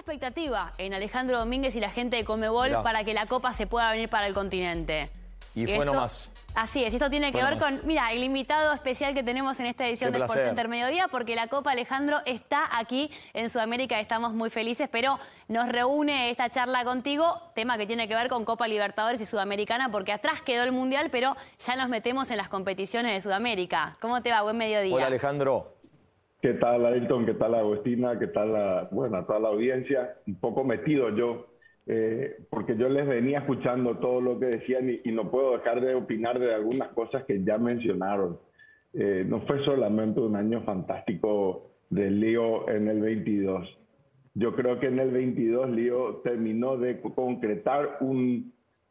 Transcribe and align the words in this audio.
mucha 0.00 0.12
expectativa 0.12 0.72
en 0.78 0.94
Alejandro 0.94 1.38
Domínguez 1.38 1.76
y 1.76 1.80
la 1.80 1.90
gente 1.90 2.16
de 2.16 2.24
Comebol 2.24 2.70
para 2.82 3.04
que 3.04 3.12
la 3.12 3.26
Copa 3.26 3.52
se 3.52 3.66
pueda 3.66 3.90
venir 3.92 4.08
para 4.08 4.26
el 4.26 4.32
continente. 4.32 5.10
Y, 5.54 5.66
fue 5.66 5.84
nomás. 5.84 6.32
Así 6.54 6.84
es, 6.84 6.94
esto 6.94 7.10
tiene 7.10 7.32
que 7.32 7.42
ver 7.42 7.58
con, 7.58 7.80
mira, 7.84 8.12
el 8.12 8.22
invitado 8.22 8.72
especial 8.72 9.14
que 9.14 9.22
tenemos 9.22 9.58
en 9.60 9.66
esta 9.66 9.86
edición 9.86 10.12
de 10.12 10.20
Sports 10.20 10.44
Center 10.44 10.68
Mediodía, 10.68 11.08
porque 11.08 11.34
la 11.34 11.48
Copa 11.48 11.72
Alejandro 11.72 12.20
está 12.24 12.68
aquí 12.72 13.10
en 13.34 13.50
Sudamérica, 13.50 14.00
estamos 14.00 14.32
muy 14.32 14.48
felices, 14.48 14.88
pero 14.90 15.18
nos 15.48 15.68
reúne 15.68 16.30
esta 16.30 16.48
charla 16.48 16.84
contigo, 16.84 17.40
tema 17.54 17.76
que 17.76 17.86
tiene 17.86 18.08
que 18.08 18.14
ver 18.14 18.28
con 18.28 18.44
Copa 18.44 18.68
Libertadores 18.68 19.20
y 19.20 19.26
Sudamericana, 19.26 19.90
porque 19.90 20.12
atrás 20.12 20.40
quedó 20.40 20.62
el 20.64 20.72
Mundial, 20.72 21.10
pero 21.10 21.36
ya 21.58 21.76
nos 21.76 21.88
metemos 21.88 22.30
en 22.30 22.36
las 22.36 22.48
competiciones 22.48 23.12
de 23.12 23.20
Sudamérica. 23.20 23.96
¿Cómo 24.00 24.22
te 24.22 24.30
va? 24.30 24.42
Buen 24.42 24.56
mediodía. 24.56 24.94
Hola 24.94 25.06
Alejandro. 25.06 25.79
¿Qué 26.42 26.54
tal, 26.54 26.86
Ailton? 26.86 27.26
¿Qué 27.26 27.34
tal, 27.34 27.54
Agustina? 27.54 28.18
¿Qué 28.18 28.28
tal, 28.28 28.88
bueno, 28.90 29.24
toda 29.26 29.40
la 29.40 29.48
audiencia? 29.48 30.16
Un 30.26 30.40
poco 30.40 30.64
metido 30.64 31.14
yo 31.14 31.50
eh, 31.86 32.36
porque 32.50 32.76
yo 32.76 32.88
les 32.88 33.06
venía 33.06 33.38
escuchando 33.38 33.96
todo 33.96 34.20
lo 34.20 34.38
que 34.38 34.46
decían 34.46 34.88
y, 35.02 35.10
no 35.10 35.28
puedo 35.30 35.56
dejar 35.56 35.80
de 35.80 35.96
opinar 35.96 36.38
de 36.38 36.54
algunas 36.54 36.90
cosas 36.90 37.24
que 37.24 37.42
ya 37.42 37.58
mencionaron. 37.58 38.38
Eh, 38.92 39.24
no 39.26 39.40
fue 39.40 39.64
solamente 39.64 40.20
un 40.20 40.36
año 40.36 40.62
fantástico 40.62 41.72
de 41.90 42.10
Lío 42.10 42.68
en 42.68 42.88
el 42.88 43.00
22. 43.00 43.68
Yo 44.34 44.54
creo 44.54 44.78
que 44.78 44.86
en 44.86 45.00
el 45.00 45.10
22 45.10 45.70
Lío 45.70 46.20
terminó 46.22 46.76
de 46.76 47.00
concretar 47.00 47.98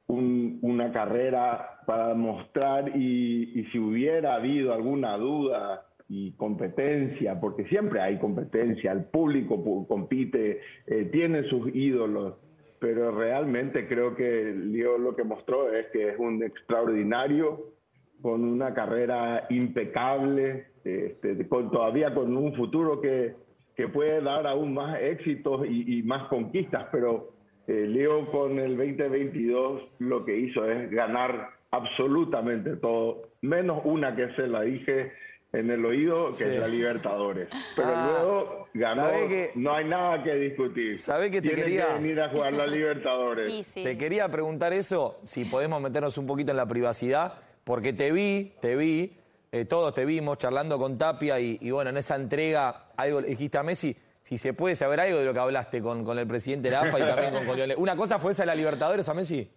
una 0.08 0.92
carrera 0.92 1.80
para 1.86 2.14
mostrar 2.16 2.98
y, 2.98 3.66
si 3.72 3.80
hubiera 3.80 4.36
habido 4.36 4.74
alguna 4.74 5.16
duda 5.16 5.86
y 6.10 6.34
competencia, 6.34 7.40
porque 7.40 7.66
siempre 7.66 8.02
hay 8.02 8.18
competencia, 8.18 8.92
el 8.92 9.06
público 9.06 9.86
compite, 9.88 10.60
eh, 10.88 11.06
tiene 11.12 11.44
sus 11.44 11.74
ídolos 11.74 12.36
pero 12.80 13.12
realmente 13.12 13.88
creo 13.88 14.16
que 14.16 14.54
Leo 14.56 14.98
lo 14.98 15.16
que 15.16 15.24
mostró 15.24 15.72
es 15.74 15.88
que 15.88 16.10
es 16.10 16.16
un 16.18 16.42
extraordinario, 16.42 17.74
con 18.22 18.44
una 18.44 18.74
carrera 18.74 19.46
impecable, 19.50 20.68
este, 20.84 21.48
con, 21.48 21.72
todavía 21.72 22.14
con 22.14 22.36
un 22.36 22.54
futuro 22.56 23.00
que, 23.00 23.36
que, 23.76 23.88
puede 23.88 24.22
dar 24.22 24.48
aún 24.48 24.74
más 24.74 25.00
éxitos 25.02 25.66
y, 25.70 26.04
más 26.04 26.28
conquistas, 26.28 26.88
pero 26.92 27.32
eh, 27.68 27.86
Leo 27.88 28.30
con 28.32 28.60
el 28.60 28.76
2022 28.76 29.84
lo 30.00 30.26
que 30.26 30.38
hizo 30.38 30.70
es 30.70 30.90
ganar 30.92 31.50
absolutamente 31.72 32.76
todo, 32.78 33.30
menos 33.42 33.82
una 33.86 34.16
que 34.16 34.34
se 34.34 34.48
la 34.48 34.62
dije 34.62 35.12
en 35.52 35.72
el 35.72 35.84
oído 35.86 36.30
que 36.38 36.44
es 36.56 36.60
la 36.60 36.68
Libertadores. 36.68 37.50
Pero 37.76 37.90
ah. 37.94 38.08
luego 38.12 38.68
ganó, 38.74 39.10
que, 39.28 39.52
no 39.56 39.74
hay 39.74 39.86
nada 39.86 40.24
que 40.24 40.36
discutir. 40.36 40.96
¿Sabe 40.96 41.32
que 41.32 41.42
te 41.42 41.54
quería 41.54 41.88
que 41.88 41.94
venir 41.94 42.22
a 42.22 42.30
jugar 42.30 42.54
la 42.54 42.68
Libertadores? 42.68 43.68
Te 43.74 43.98
quería 43.98 44.30
preguntar 44.30 44.74
eso, 44.74 45.20
si 45.26 45.46
podemos 45.46 45.82
meternos 45.82 46.18
un 46.18 46.28
poquito 46.28 46.52
en 46.52 46.58
la 46.58 46.68
privacidad, 46.68 47.36
porque 47.64 47.94
te 47.94 48.12
vi, 48.12 48.54
te 48.62 48.76
vi, 48.76 49.14
eh, 49.52 49.66
todos 49.66 49.94
te 49.94 50.06
vimos 50.06 50.38
charlando 50.38 50.78
con 50.78 50.98
Tapia 50.98 51.40
y, 51.40 51.72
bueno, 51.72 51.90
en 51.90 51.98
esa 51.98 52.16
entrega 52.16 52.90
algo 52.96 53.22
le 53.22 53.30
dijiste 53.30 53.58
a 53.58 53.64
Messi. 53.64 53.96
Si 54.22 54.38
se 54.38 54.54
puede 54.54 54.76
saber 54.76 55.00
algo 55.00 55.18
de 55.18 55.26
lo 55.26 55.34
que 55.34 55.40
hablaste 55.40 55.82
con, 55.82 56.04
con 56.04 56.20
el 56.20 56.28
presidente 56.28 56.70
de 56.70 56.76
la 56.76 56.82
AFA 56.82 57.00
y 57.00 57.02
también 57.02 57.34
con 57.34 57.46
Corleone. 57.48 57.76
¿Una 57.76 57.96
cosa 57.96 58.20
fue 58.20 58.32
esa 58.32 58.44
de 58.44 58.48
la 58.48 58.56
Libertadores 58.56 59.10
a 59.10 59.14
Messi? 59.16 59.50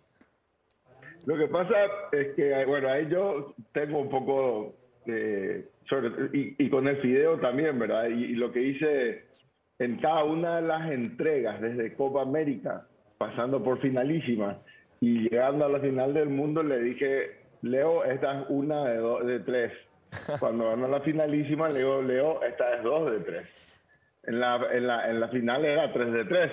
Lo 1.27 1.37
que 1.37 1.47
pasa 1.47 1.75
es 2.11 2.35
que, 2.35 2.65
bueno, 2.65 2.89
ahí 2.89 3.07
yo 3.09 3.55
tengo 3.73 4.01
un 4.01 4.09
poco 4.09 4.75
de 5.07 5.73
y, 6.33 6.71
con 6.71 6.89
el 6.89 6.97
Fideo 6.99 7.39
también, 7.39 7.79
¿verdad? 7.79 8.09
Y, 8.09 8.35
lo 8.35 8.53
que 8.53 8.63
hice 8.63 9.25
en 9.79 9.99
cada 9.99 10.25
una 10.25 10.57
de 10.57 10.63
las 10.63 10.91
entregas, 10.91 11.61
desde 11.61 11.95
Copa 11.95 12.23
América, 12.23 12.87
pasando 13.19 13.63
por 13.63 13.81
finalísima 13.81 14.59
y 15.01 15.29
llegando 15.29 15.65
a 15.65 15.69
la 15.69 15.81
final 15.81 16.15
del 16.15 16.29
mundo, 16.29 16.63
le 16.63 16.81
dije, 16.81 17.43
Leo, 17.63 18.05
esta 18.05 18.41
es 18.41 18.47
una 18.49 18.85
de, 18.87 18.97
dos, 18.97 19.27
de 19.27 19.41
tres. 19.41 19.73
Cuando 20.41 20.69
ganó 20.69 20.89
la 20.89 21.01
finalísima, 21.01 21.69
le 21.69 21.81
digo, 21.81 22.03
Leo, 22.03 22.43
esta 22.43 22.77
es 22.77 22.83
dos 22.83 23.11
de 23.11 23.21
tres. 23.21 23.49
En 24.25 24.41
la, 24.41 24.61
en 24.73 24.87
la, 24.87 25.11
en 25.11 25.21
la 25.21 25.29
final 25.29 25.65
era 25.65 25.93
tres 25.93 26.13
de 26.13 26.25
tres. 26.25 26.53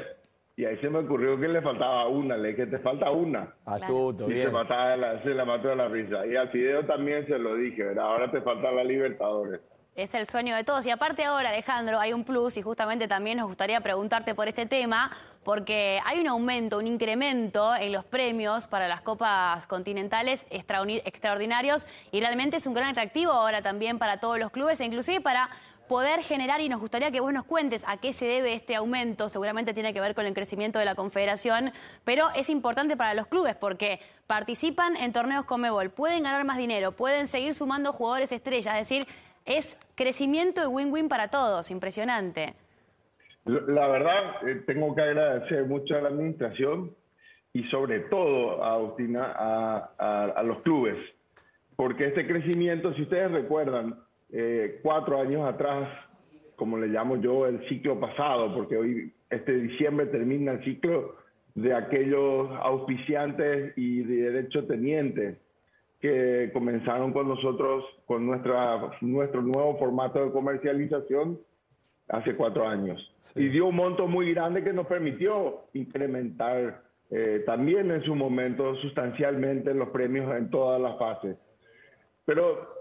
Y 0.59 0.66
ahí 0.66 0.75
se 0.80 0.90
me 0.90 1.00
ocurrió 1.00 1.40
que 1.40 1.47
le 1.47 1.62
faltaba 1.62 2.09
una, 2.09 2.36
le 2.36 2.50
dije, 2.50 2.66
te 2.66 2.80
falta 2.80 3.09
una. 3.12 3.47
Astuto, 3.66 4.30
y 4.30 4.44
se, 4.44 4.50
mataba 4.50 4.97
la, 4.97 5.24
se 5.24 5.30
la 5.30 5.46
mató 5.46 5.70
de 5.70 5.78
la 5.78 5.88
risa. 5.88 6.28
Y 6.28 6.36
al 6.36 6.50
Fideo 6.50 6.86
también 6.86 7.25
se 7.28 7.40
lo 7.40 7.56
dije, 7.56 7.81
¿verdad? 7.81 8.03
Ahora 8.03 8.30
te 8.30 8.42
falta 8.42 8.69
la 8.69 8.84
Libertadores. 8.84 9.62
Es 9.96 10.14
el 10.16 10.28
sueño 10.28 10.58
de 10.58 10.66
todos. 10.66 10.86
Y 10.86 10.90
aparte 10.90 11.24
ahora, 11.24 11.48
Alejandro, 11.48 11.98
hay 11.98 12.12
un 12.12 12.25
plus 12.25 12.58
y 12.58 12.62
justamente 12.62 13.08
también 13.08 13.38
nos 13.38 13.48
gustaría 13.48 13.80
preguntarte 13.80 14.36
por 14.36 14.50
este 14.50 14.66
tema, 14.66 15.12
porque 15.46 16.02
hay 16.06 16.19
un 16.19 16.28
aumento, 16.28 16.78
un 16.78 16.88
incremento 16.88 17.74
en 17.74 17.94
los 17.94 18.03
premios 18.03 18.68
para 18.68 18.90
las 18.90 19.00
copas 19.00 19.66
continentales 19.66 20.46
extraordinarios 20.50 21.88
y 22.12 22.19
realmente 22.19 22.58
es 22.58 22.68
un 22.68 22.74
gran 22.74 22.90
atractivo 22.90 23.31
ahora 23.31 23.62
también 23.62 23.98
para 23.98 24.19
todos 24.19 24.38
los 24.38 24.52
clubes 24.52 24.81
e 24.81 24.86
inclusive 24.86 25.22
para 25.22 25.50
poder 25.90 26.22
generar 26.22 26.62
y 26.62 26.70
nos 26.70 26.80
gustaría 26.80 27.12
que 27.12 27.20
vos 27.20 27.34
nos 27.34 27.46
cuentes 27.46 27.84
a 27.88 27.98
qué 27.98 28.14
se 28.14 28.26
debe 28.26 28.54
este 28.54 28.76
aumento, 28.76 29.28
seguramente 29.28 29.74
tiene 29.74 29.92
que 29.92 30.00
ver 30.00 30.14
con 30.14 30.26
el 30.28 30.36
crecimiento 30.36 30.78
de 30.78 30.86
la 30.86 30.94
confederación, 30.94 31.74
pero 32.06 32.28
es 32.36 32.50
importante 32.50 32.96
para 32.96 33.16
los 33.16 33.26
clubes 33.26 33.56
porque 33.56 34.00
participan 34.28 34.96
en 34.96 35.12
torneos 35.12 35.46
Comebol, 35.46 35.90
pueden 35.90 36.24
ganar 36.24 36.46
más 36.46 36.60
dinero, 36.60 36.92
pueden 36.92 37.26
seguir 37.26 37.56
sumando 37.56 37.92
jugadores 37.92 38.32
estrellas, 38.32 38.76
es 38.76 38.88
decir, 38.88 39.08
es 39.46 39.78
crecimiento 39.96 40.62
y 40.64 40.68
win-win 40.68 41.10
para 41.10 41.30
todos, 41.30 41.72
impresionante. 41.72 42.54
La 43.46 43.88
verdad, 43.88 44.48
eh, 44.48 44.62
tengo 44.68 44.94
que 44.94 45.02
agradecer 45.02 45.66
mucho 45.66 45.96
a 45.96 46.02
la 46.02 46.10
administración 46.10 46.96
y 47.52 47.64
sobre 47.64 48.02
todo 48.02 48.64
Agustina, 48.64 49.34
a 49.98 50.44
los 50.44 50.62
clubes, 50.62 50.98
porque 51.76 52.06
este 52.06 52.28
crecimiento, 52.28 52.94
si 52.94 53.02
ustedes 53.02 53.32
recuerdan, 53.32 53.96
eh, 54.32 54.80
cuatro 54.84 55.20
años 55.20 55.48
atrás, 55.48 55.90
como 56.56 56.78
le 56.78 56.88
llamo 56.88 57.18
yo, 57.18 57.48
el 57.48 57.68
ciclo 57.68 58.00
pasado, 58.00 58.54
porque 58.54 58.78
hoy, 58.78 59.14
este 59.30 59.54
diciembre, 59.54 60.08
termina 60.08 60.54
el 60.54 60.64
ciclo 60.64 61.16
de 61.56 61.74
aquellos 61.74 62.50
auspiciantes 62.62 63.74
y 63.78 64.04
de 64.04 64.32
derecho 64.32 64.66
tenientes 64.66 65.38
que 66.00 66.50
comenzaron 66.54 67.12
con 67.12 67.28
nosotros, 67.28 67.84
con 68.06 68.26
nuestra, 68.26 68.92
nuestro 69.02 69.42
nuevo 69.42 69.78
formato 69.78 70.24
de 70.24 70.32
comercialización 70.32 71.40
hace 72.08 72.36
cuatro 72.36 72.68
años. 72.68 73.14
Y 73.36 73.50
dio 73.50 73.68
un 73.68 73.76
monto 73.76 74.08
muy 74.08 74.34
grande 74.34 74.64
que 74.64 74.74
nos 74.74 74.88
permitió 74.88 75.66
incrementar 75.74 76.84
eh, 77.12 77.44
también 77.46 77.92
en 77.92 78.04
su 78.04 78.16
momento 78.16 78.76
sustancialmente 78.76 79.74
los 79.74 79.90
premios 79.90 80.34
en 80.36 80.50
todas 80.50 80.80
las 80.82 80.98
fases. 80.98 81.38
Pero 82.26 82.79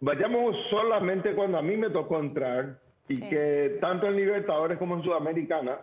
vayamos 0.00 0.56
solamente 0.70 1.34
cuando 1.34 1.58
a 1.58 1.62
mí 1.62 1.76
me 1.76 1.90
tocó 1.90 2.18
entrar 2.18 2.78
y 3.08 3.20
que 3.28 3.78
tanto 3.80 4.06
en 4.06 4.16
Libertadores 4.16 4.78
como 4.78 4.96
en 4.96 5.02
Sudamericana, 5.02 5.78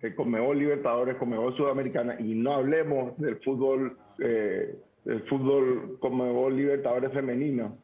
que 0.00 0.14
Comebol 0.14 0.58
Libertadores, 0.58 1.16
Comebol 1.16 1.56
Sudamericana, 1.56 2.16
y 2.18 2.34
no 2.34 2.54
hablemos 2.54 3.16
del 3.18 3.36
fútbol, 3.40 3.96
eh, 4.18 4.74
del 5.04 5.22
fútbol 5.28 5.98
Comebol 6.00 6.56
Libertadores 6.56 7.12
femenino, 7.12 7.76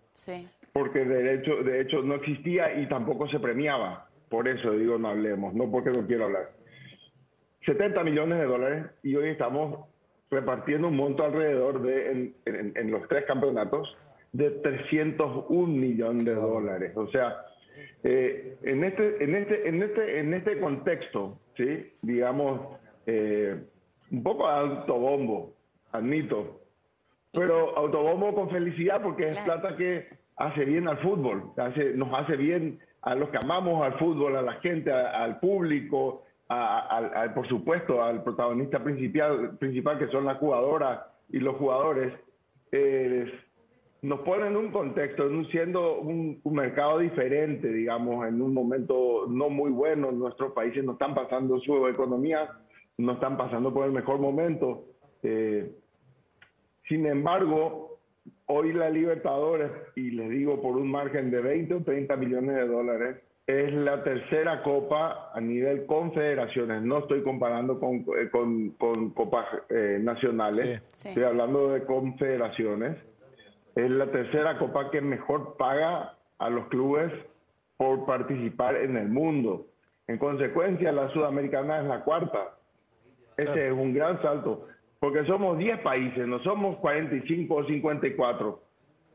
porque 0.73 1.05
de 1.05 1.35
hecho, 1.35 1.63
de 1.63 1.81
hecho 1.81 2.03
no 2.03 2.15
existía 2.15 2.81
y 2.81 2.89
tampoco 2.89 3.29
se 3.29 3.39
premiaba. 3.39 4.09
Por 4.29 4.49
eso 4.49 4.73
digo 4.73 4.99
no 4.99 5.09
hablemos, 5.09 5.55
no 5.55 5.71
porque 5.71 5.91
no 5.91 6.07
quiero 6.07 6.25
hablar. 6.25 6.51
70 7.65 8.03
millones 8.05 8.39
de 8.39 8.45
dólares 8.47 8.87
y 9.03 9.15
hoy 9.15 9.31
estamos 9.31 9.87
repartiendo 10.31 10.89
un 10.89 10.97
monto 10.97 11.25
alrededor 11.25 11.83
de, 11.83 12.35
en 12.45 12.91
los 12.91 13.07
tres 13.09 13.25
campeonatos, 13.27 13.97
de 14.33 14.51
301 14.51 15.67
millones 15.67 16.25
de 16.25 16.35
dólares. 16.35 16.97
O 16.97 17.07
sea, 17.09 17.45
eh, 18.05 18.57
en, 18.63 18.85
este, 18.85 19.25
en, 19.25 19.35
este, 19.35 19.69
en, 19.69 19.83
este, 19.83 20.21
en 20.21 20.35
este 20.35 20.61
contexto, 20.61 21.39
¿sí? 21.57 21.93
digamos, 22.03 22.61
eh, 23.07 23.61
un 24.11 24.23
poco 24.23 24.47
autobombo, 24.47 25.55
admito, 25.93 26.61
pero 27.33 27.77
autobombo 27.77 28.35
con 28.35 28.51
felicidad 28.51 29.03
porque 29.03 29.31
es 29.31 29.39
plata 29.39 29.77
que 29.77 30.09
hace 30.37 30.65
bien 30.65 30.89
al 30.89 30.99
fútbol, 30.99 31.53
hace, 31.57 31.93
nos 31.95 32.13
hace 32.15 32.37
bien 32.37 32.79
a 33.03 33.15
los 33.15 33.31
que 33.31 33.39
amamos 33.43 33.85
al 33.85 33.99
fútbol, 33.99 34.37
a 34.37 34.43
la 34.43 34.55
gente, 34.55 34.93
al 34.93 35.39
público, 35.41 36.25
a, 36.49 37.31
por 37.35 37.47
supuesto 37.49 38.03
al 38.03 38.23
protagonista 38.23 38.83
principal, 38.83 39.59
principal 39.59 39.99
que 39.99 40.09
son 40.09 40.25
las 40.25 40.39
jugadoras 40.39 41.01
y 41.29 41.39
los 41.39 41.57
jugadores. 41.57 42.13
Eh, 42.73 43.31
nos 44.03 44.21
ponen 44.21 44.49
en 44.49 44.57
un 44.57 44.71
contexto, 44.71 45.29
siendo 45.51 46.01
un, 46.01 46.41
mercado 46.45 46.99
diferente, 46.99 47.69
digamos, 47.69 48.27
en 48.27 48.41
un 48.41 48.55
momento 48.55 49.27
no 49.29 49.51
muy 49.51 49.71
bueno, 49.71 50.13
nuestros 50.13 50.53
países 50.53 50.85
no 50.85 50.93
están 50.93 51.15
pasando 51.15 51.59
su 51.61 51.87
economía, 51.89 52.49
no 52.97 53.13
están 53.13 53.37
pasando 53.37 53.73
por 53.73 53.87
el 53.87 53.93
mejor 53.93 54.19
momento. 54.19 54.85
Eh, 55.23 55.73
sin 56.89 57.07
embargo, 57.07 57.99
hoy 58.47 58.73
la 58.73 58.89
Libertadores, 58.89 59.71
y 59.97 60.11
les 60.13 60.31
digo 60.31 60.63
por 60.63 60.77
un 60.77 60.91
margen 60.91 61.31
de 61.31 61.41
20 61.41 61.75
o 61.75 61.83
30 61.83 62.17
millones 62.17 62.55
de 62.55 62.67
dólares, 62.69 63.17
es 63.49 63.73
la 63.73 64.05
tercera 64.05 64.63
copa 64.63 65.31
a 65.35 65.41
nivel 65.41 65.87
confederaciones. 65.87 66.83
No 66.83 66.99
estoy 66.99 67.23
comparando 67.23 67.81
con, 67.81 68.05
eh, 68.17 68.29
con, 68.31 68.71
con 68.73 69.11
copas 69.11 69.47
eh, 69.71 69.99
nacionales, 70.01 70.83
Sí. 70.93 71.09
estoy 71.09 71.25
hablando 71.25 71.71
de 71.71 71.85
confederaciones. 71.85 72.97
Es 73.79 73.91
la 73.91 74.07
tercera 74.11 74.59
copa 74.59 74.91
que 74.91 75.01
mejor 75.01 75.57
paga 75.57 76.15
a 76.39 76.51
los 76.51 76.67
clubes 76.67 77.13
por 77.77 78.05
participar 78.07 78.75
en 78.77 78.97
el 78.97 79.09
mundo. 79.09 79.67
En 80.09 80.19
consecuencia, 80.19 80.91
la 80.91 81.09
sudamericana 81.11 81.79
es 81.79 81.85
la 81.85 82.03
cuarta. 82.03 82.57
Ese 83.37 83.69
es 83.69 83.73
un 83.73 83.95
gran 83.95 84.21
salto, 84.21 84.67
porque 84.99 85.25
somos 85.27 85.59
10 85.59 85.79
países, 85.83 86.27
no 86.27 86.41
somos 86.41 86.79
45 86.79 87.55
o 87.55 87.65
54, 87.65 88.61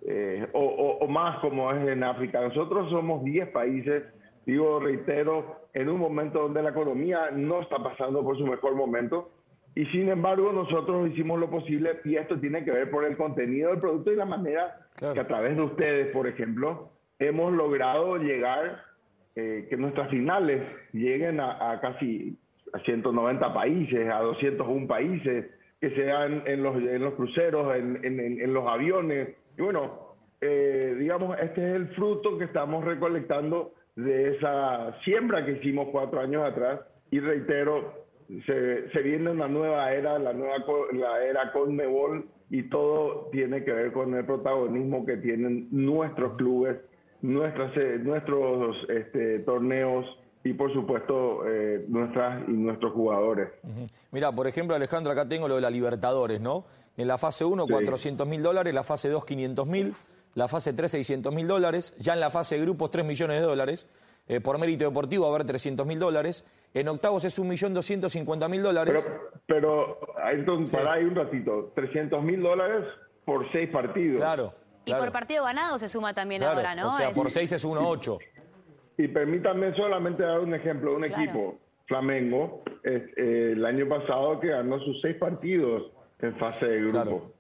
eh, 0.08 0.48
o, 0.54 0.60
o- 0.62 0.98
o 1.00 1.08
más 1.10 1.40
como 1.40 1.70
es 1.72 1.86
en 1.86 2.02
África. 2.04 2.40
Nosotros 2.42 2.90
somos 2.90 3.22
10 3.26 3.50
países, 3.50 4.04
digo, 4.46 4.80
reitero, 4.80 5.58
en 5.74 5.90
un 5.90 6.00
momento 6.00 6.40
donde 6.40 6.64
la 6.64 6.70
economía 6.70 7.32
no 7.32 7.60
está 7.60 7.80
pasando 7.84 8.24
por 8.24 8.38
su 8.38 8.46
mejor 8.48 8.76
momento, 8.76 9.30
y 9.76 9.86
sin 9.88 10.10
embargo 10.10 10.52
nosotros 10.54 11.10
hicimos 11.10 11.40
lo 11.40 11.50
posible, 11.50 12.00
y 12.06 12.16
esto 12.16 12.40
tiene 12.40 12.64
que 12.64 12.72
ver 12.72 12.90
por 12.92 13.06
el 13.06 13.18
contenido 13.18 13.72
del 13.72 13.80
producto 13.80 14.12
y 14.12 14.16
la 14.16 14.26
manera 14.26 14.78
Claro. 14.96 15.14
que 15.16 15.20
a 15.22 15.28
través 15.28 15.56
de 15.56 15.62
ustedes, 15.64 16.08
por 16.12 16.28
ejemplo, 16.28 16.92
hemos 17.20 17.52
logrado 17.54 18.18
llegar, 18.18 18.84
eh, 19.36 19.66
que 19.70 19.76
nuestras 19.78 20.10
finales 20.10 20.62
lleguen 20.92 21.40
a, 21.40 21.72
a 21.72 21.82
casi 21.82 22.38
a 22.74 22.80
190 22.80 23.54
países, 23.54 24.10
a 24.10 24.20
201 24.20 24.88
países, 24.88 25.46
que 25.82 25.90
sean 25.96 26.44
en 26.46 26.62
los, 26.64 26.76
en 26.78 27.02
los 27.04 27.14
cruceros, 27.16 27.76
en, 27.76 28.00
en- 28.06 28.20
en- 28.42 28.54
los 28.54 28.68
aviones. 28.68 29.30
Y 29.58 29.62
bueno, 29.64 30.16
eh, 30.42 30.96
digamos, 31.00 31.38
este 31.40 31.68
es 31.70 31.76
el 31.76 31.88
fruto 31.90 32.38
que 32.38 32.46
estamos 32.46 32.86
recolectando 32.86 33.74
de 33.96 34.36
esa 34.36 34.96
siembra 35.04 35.46
que 35.46 35.54
hicimos 35.54 35.90
cuatro 35.92 36.20
años 36.22 36.44
atrás. 36.44 36.82
Y 37.12 37.20
reitero, 37.20 38.03
se, 38.46 38.90
se 38.90 39.02
viene 39.02 39.32
una 39.32 39.48
nueva 39.48 39.92
era, 39.94 40.20
la 40.20 40.34
nueva 40.34 40.58
la 40.94 41.24
era 41.24 41.52
Conmebol, 41.52 42.26
y 42.50 42.70
todo 42.70 43.30
tiene 43.32 43.64
que 43.64 43.72
ver 43.72 43.92
con 43.92 44.14
el 44.14 44.26
protagonismo 44.26 45.06
que 45.06 45.18
tienen 45.18 45.68
nuestros 45.72 46.38
clubes, 46.38 46.78
nuestras, 47.22 47.76
eh, 47.78 47.98
nuestros 48.00 48.78
este, 48.90 49.40
torneos 49.40 50.06
y 50.44 50.54
por 50.54 50.72
supuesto 50.72 51.48
eh, 51.48 51.84
nuestras 51.88 52.48
y 52.48 52.52
nuestros 52.52 52.94
jugadores. 52.94 53.50
Mira, 54.12 54.32
por 54.32 54.46
ejemplo, 54.46 54.76
Alejandro, 54.76 55.12
acá 55.12 55.28
tengo 55.28 55.48
lo 55.48 55.56
de 55.56 55.62
la 55.62 55.70
Libertadores, 55.70 56.42
¿no? 56.42 56.66
En 56.96 57.08
la 57.08 57.18
fase 57.18 57.44
1, 57.44 57.66
Sí. 57.66 57.72
400 57.74 58.28
mil 58.28 58.44
dólares, 58.44 58.74
la 58.74 58.84
fase 58.84 59.10
2, 59.10 59.26
500 59.26 59.68
mil, 59.68 59.96
la 60.36 60.48
fase 60.48 60.74
3, 60.74 60.92
600 60.92 61.34
mil 61.34 61.48
dólares, 61.48 61.96
ya 61.98 62.14
en 62.14 62.20
la 62.20 62.30
fase 62.30 62.56
de 62.56 62.62
grupos, 62.62 62.92
3 62.92 63.04
millones 63.04 63.38
de 63.40 63.44
dólares. 63.44 63.88
Eh, 64.28 64.40
por 64.40 64.58
mérito 64.58 64.86
deportivo 64.86 65.26
a 65.26 65.30
haber 65.30 65.46
300 65.46 65.86
mil 65.86 66.00
dólares. 66.00 66.46
En 66.74 66.88
octavos 66.88 67.24
es 67.24 67.38
1.250.000 67.40 68.50
Pero, 68.50 68.64
dólares. 68.64 69.12
pero 69.46 70.00
Ayrton, 70.24 70.66
Sí. 70.66 70.76
para 70.76 70.94
ahí 70.94 71.04
un 71.04 71.16
ratito, 71.16 71.72
300 71.76 72.24
mil 72.24 72.42
dólares 72.42 72.86
por 73.26 73.50
seis 73.52 73.70
partidos. 73.70 74.20
Claro. 74.20 74.54
Y 74.86 74.92
claro, 74.92 75.04
por 75.04 75.14
partido 75.14 75.44
ganado 75.46 75.78
se 75.78 75.88
suma 75.88 76.14
también 76.14 76.42
claro. 76.42 76.58
ahora, 76.58 76.76
¿no? 76.76 76.88
O 76.88 76.92
sea, 76.92 77.10
Es- 77.10 77.18
por 77.18 77.30
6 77.30 77.52
es 77.52 77.64
1.8. 77.64 78.18
Y 78.98 79.08
permítanme 79.08 79.74
solamente 79.76 80.24
dar 80.24 80.40
un 80.40 80.54
ejemplo, 80.54 80.96
un 80.96 81.04
Claro. 81.04 81.22
equipo, 81.24 81.58
Flamengo, 81.86 82.64
es, 82.84 83.04
eh, 83.18 83.52
el 83.54 83.66
año 83.66 83.88
pasado 83.88 84.40
que 84.40 84.48
ganó 84.48 84.80
sus 84.80 85.00
seis 85.02 85.16
partidos 85.18 85.92
en 86.20 86.36
fase 86.38 86.66
de 86.66 86.82
grupo. 86.82 87.32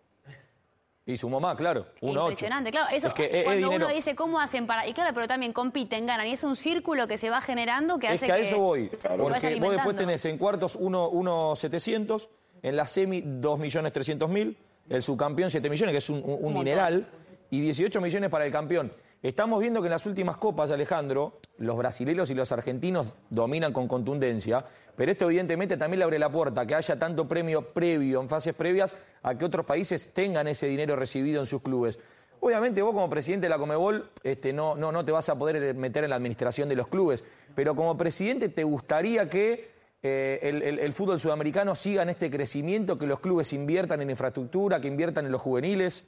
Claro. 1.05 1.13
Y 1.13 1.17
sumó 1.17 1.39
más, 1.39 1.55
claro. 1.57 1.85
1.8. 2.01 2.21
Impresionante, 2.21 2.71
claro. 2.71 2.87
Eso 2.95 3.07
Es 3.07 3.13
que 3.13 3.25
es- 3.25 3.33
es 3.33 3.43
cuando 3.43 3.67
dinero. 3.67 3.85
uno 3.87 3.93
dice 3.95 4.15
cómo 4.15 4.39
hacen 4.39 4.65
para. 4.65 4.87
Y 4.87 4.93
claro, 4.93 5.13
pero 5.13 5.27
también 5.27 5.51
compiten, 5.51 6.05
ganan. 6.05 6.27
Y 6.27 6.31
es 6.33 6.43
un 6.43 6.55
círculo 6.55 7.07
que 7.07 7.17
se 7.17 7.29
va 7.29 7.41
generando 7.41 7.99
que 7.99 8.07
Es 8.07 8.13
hace 8.15 8.25
que 8.25 8.31
a 8.31 8.37
eso 8.37 8.57
voy. 8.57 8.87
vaya 8.89 9.17
Porque 9.17 9.55
vos 9.59 9.71
después 9.73 9.95
tenés 9.97 10.23
en 10.25 10.37
cuartos 10.37 10.77
1.700, 10.79 12.29
en 12.61 12.75
la 12.77 12.85
semi 12.85 13.21
2.300.000, 13.21 14.55
el 14.89 15.01
subcampeón 15.03 15.49
7 15.49 15.69
millones, 15.69 15.91
que 15.93 15.97
es 15.99 16.09
un, 16.09 16.21
un- 16.23 17.05
y 17.49 17.59
18 17.59 18.01
millones 18.01 18.29
para 18.29 18.45
el 18.45 18.51
campeón. 18.51 18.91
Estamos 19.23 19.61
viendo 19.61 19.81
que 19.81 19.87
en 19.87 19.91
las 19.91 20.05
últimas 20.05 20.35
copas, 20.35 20.69
Alejandro, 20.69 21.39
los 21.57 21.77
brasileños 21.77 22.29
y 22.29 22.33
los 22.33 22.51
argentinos 22.51 23.15
dominan 23.29 23.71
con 23.71 23.87
contundencia, 23.87 24.65
pero 24.97 25.13
esto 25.13 25.25
evidentemente 25.29 25.77
también 25.77 25.99
le 25.99 26.03
abre 26.03 26.19
la 26.19 26.29
puerta 26.29 26.65
que 26.65 26.75
haya 26.75 26.99
tanto 26.99 27.25
premio 27.25 27.69
previo 27.73 28.19
en 28.19 28.27
fases 28.27 28.53
previas 28.53 28.93
a 29.21 29.37
que 29.37 29.45
otros 29.45 29.65
países 29.65 30.13
tengan 30.13 30.49
ese 30.49 30.67
dinero 30.67 30.97
recibido 30.97 31.39
en 31.39 31.45
sus 31.45 31.61
clubes. 31.61 31.99
Obviamente 32.41 32.81
vos 32.81 32.93
como 32.93 33.09
presidente 33.09 33.45
de 33.45 33.49
la 33.51 33.57
Comebol 33.57 34.09
este, 34.23 34.51
no, 34.51 34.75
no, 34.75 34.91
no 34.91 35.05
te 35.05 35.13
vas 35.13 35.29
a 35.29 35.37
poder 35.37 35.73
meter 35.73 36.03
en 36.03 36.09
la 36.09 36.17
administración 36.17 36.67
de 36.67 36.75
los 36.75 36.87
clubes, 36.89 37.23
pero 37.55 37.75
como 37.75 37.95
presidente 37.95 38.49
te 38.49 38.65
gustaría 38.65 39.29
que 39.29 39.71
eh, 40.05 40.39
el- 40.43 40.79
el 40.79 40.91
fútbol 40.91 41.17
sudamericano 41.21 41.75
siga 41.75 42.03
en 42.03 42.09
este 42.09 42.29
crecimiento, 42.29 42.97
que 42.97 43.07
los 43.07 43.21
clubes 43.21 43.53
inviertan 43.53 44.01
en 44.01 44.09
infraestructura, 44.09 44.81
que 44.81 44.89
inviertan 44.89 45.25
en 45.25 45.31
los 45.31 45.39
juveniles. 45.39 46.07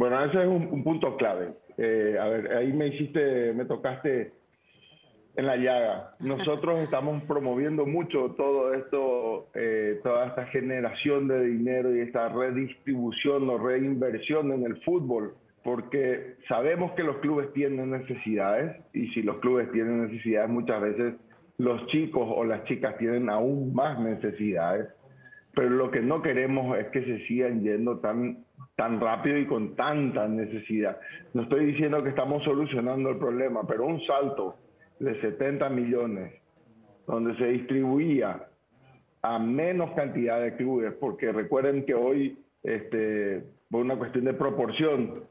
Bueno, 0.00 0.24
ese 0.24 0.40
es 0.40 0.46
un, 0.46 0.66
un 0.72 0.82
punto 0.82 1.14
clave. 1.18 1.50
Eh, 1.76 2.16
a 2.18 2.26
ver, 2.26 2.56
ahí 2.56 2.72
me 2.72 2.86
hiciste, 2.86 3.52
me 3.52 3.66
tocaste 3.66 4.32
en 5.36 5.44
la 5.44 5.58
llaga. 5.58 6.14
Nosotros 6.20 6.78
estamos 6.84 7.22
promoviendo 7.24 7.84
mucho 7.84 8.30
todo 8.30 8.72
esto, 8.72 9.48
eh, 9.52 10.00
toda 10.02 10.28
esta 10.28 10.46
generación 10.46 11.28
de 11.28 11.44
dinero 11.44 11.94
y 11.94 12.00
esta 12.00 12.30
redistribución 12.30 13.50
o 13.50 13.58
reinversión 13.58 14.52
en 14.52 14.64
el 14.64 14.80
fútbol, 14.84 15.34
porque 15.62 16.36
sabemos 16.48 16.92
que 16.92 17.02
los 17.02 17.18
clubes 17.18 17.52
tienen 17.52 17.90
necesidades 17.90 18.82
y 18.94 19.08
si 19.08 19.20
los 19.22 19.36
clubes 19.40 19.70
tienen 19.70 20.06
necesidades 20.06 20.48
muchas 20.48 20.80
veces 20.80 21.14
los 21.58 21.86
chicos 21.88 22.26
o 22.26 22.42
las 22.42 22.64
chicas 22.64 22.96
tienen 22.96 23.28
aún 23.28 23.74
más 23.74 24.00
necesidades 24.00 24.88
pero 25.54 25.70
lo 25.70 25.90
que 25.90 26.00
no 26.00 26.22
queremos 26.22 26.78
es 26.78 26.86
que 26.88 27.04
se 27.04 27.26
sigan 27.26 27.62
yendo 27.62 27.98
tan, 27.98 28.44
tan 28.80 28.98
rápido 28.98 29.36
y 29.36 29.44
con 29.44 29.76
tanta 29.76 30.26
necesidad. 30.26 30.98
No 31.34 31.42
estoy 31.42 31.66
diciendo 31.66 31.98
que 31.98 32.08
estamos 32.08 32.42
solucionando 32.44 33.10
el 33.10 33.18
problema, 33.18 33.66
pero 33.66 33.84
un 33.84 34.00
salto 34.06 34.56
de 34.98 35.20
70 35.20 35.68
millones, 35.68 36.32
donde 37.06 37.36
se 37.36 37.44
distribuía 37.44 38.46
a 39.20 39.38
menos 39.38 39.90
cantidad 39.90 40.40
de 40.40 40.56
clubes, 40.56 40.94
porque 40.98 41.30
recuerden 41.30 41.84
que 41.84 41.94
hoy, 41.94 42.38
este, 42.62 43.44
por 43.70 43.82
una 43.82 43.96
cuestión 43.96 44.24
de 44.24 44.32
proporción, 44.32 45.24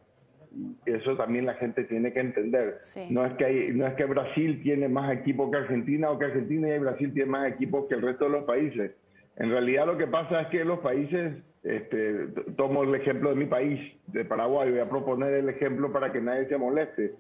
eso 0.85 1.17
también 1.17 1.47
la 1.47 1.55
gente 1.55 1.85
tiene 1.85 2.13
que 2.13 2.19
entender. 2.19 2.77
Sí. 2.81 3.07
No 3.09 3.25
es 3.25 3.33
que 3.33 3.45
hay, 3.45 3.71
no 3.73 3.87
es 3.87 3.95
que 3.95 4.05
Brasil 4.05 4.61
tiene 4.61 4.87
más 4.89 5.11
equipo 5.11 5.49
que 5.49 5.57
Argentina 5.57 6.11
o 6.11 6.19
que 6.19 6.25
Argentina 6.25 6.67
y 6.75 6.77
Brasil 6.77 7.11
tienen 7.13 7.31
más 7.31 7.51
equipos 7.51 7.87
que 7.89 7.95
el 7.95 8.03
resto 8.03 8.25
de 8.25 8.29
los 8.29 8.43
países. 8.43 8.91
En 9.37 9.49
realidad 9.49 9.87
lo 9.87 9.97
que 9.97 10.05
pasa 10.05 10.41
es 10.41 10.47
que 10.49 10.63
los 10.63 10.79
países, 10.81 11.33
este, 11.63 12.27
tomo 12.55 12.83
el 12.83 12.95
ejemplo 12.95 13.29
de 13.31 13.35
mi 13.35 13.45
país, 13.45 13.79
de 14.07 14.25
Paraguay, 14.25 14.71
voy 14.71 14.79
a 14.79 14.89
proponer 14.89 15.33
el 15.33 15.49
ejemplo 15.49 15.91
para 15.91 16.11
que 16.11 16.21
nadie 16.21 16.47
se 16.47 16.57
moleste. 16.57 17.13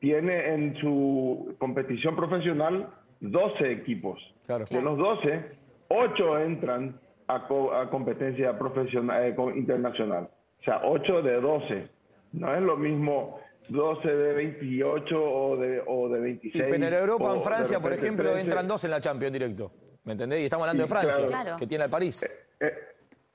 Tiene 0.00 0.54
en 0.54 0.76
su 0.80 1.54
competición 1.58 2.14
profesional 2.16 2.88
12 3.20 3.72
equipos. 3.72 4.18
Claro. 4.46 4.64
De 4.70 4.80
los 4.80 4.96
12, 4.96 5.42
8 5.88 6.38
entran 6.40 7.00
a, 7.26 7.46
co- 7.48 7.72
a 7.74 7.90
competencia 7.90 8.58
profesional, 8.58 9.22
eh, 9.24 9.34
internacional. 9.56 10.28
O 10.60 10.62
sea, 10.64 10.80
8 10.84 11.22
de 11.22 11.40
12. 11.40 11.88
No 12.32 12.54
es 12.54 12.62
lo 12.62 12.76
mismo 12.76 13.40
12 13.68 14.08
de 14.08 14.32
28 14.34 15.16
o 15.22 15.56
de, 15.56 15.82
o 15.86 16.08
de 16.08 16.16
Sí, 16.16 16.22
26. 16.22 16.64
pero 16.70 16.86
en 16.86 16.94
Europa, 16.94 17.34
en 17.34 17.40
Francia, 17.42 17.80
por 17.80 17.92
ejemplo, 17.92 18.24
13. 18.30 18.40
entran 18.42 18.68
dos 18.68 18.84
en 18.84 18.90
la 18.90 19.00
Champions 19.00 19.32
directo. 19.32 19.70
¿Me 20.04 20.12
entendés? 20.12 20.40
Y 20.40 20.44
estamos 20.44 20.64
hablando 20.64 20.84
de 20.84 20.88
Francia, 20.88 21.26
claro. 21.26 21.56
Que 21.58 21.66
tiene 21.66 21.84
al 21.84 21.90
París. 21.90 22.22
Eh, 22.60 22.72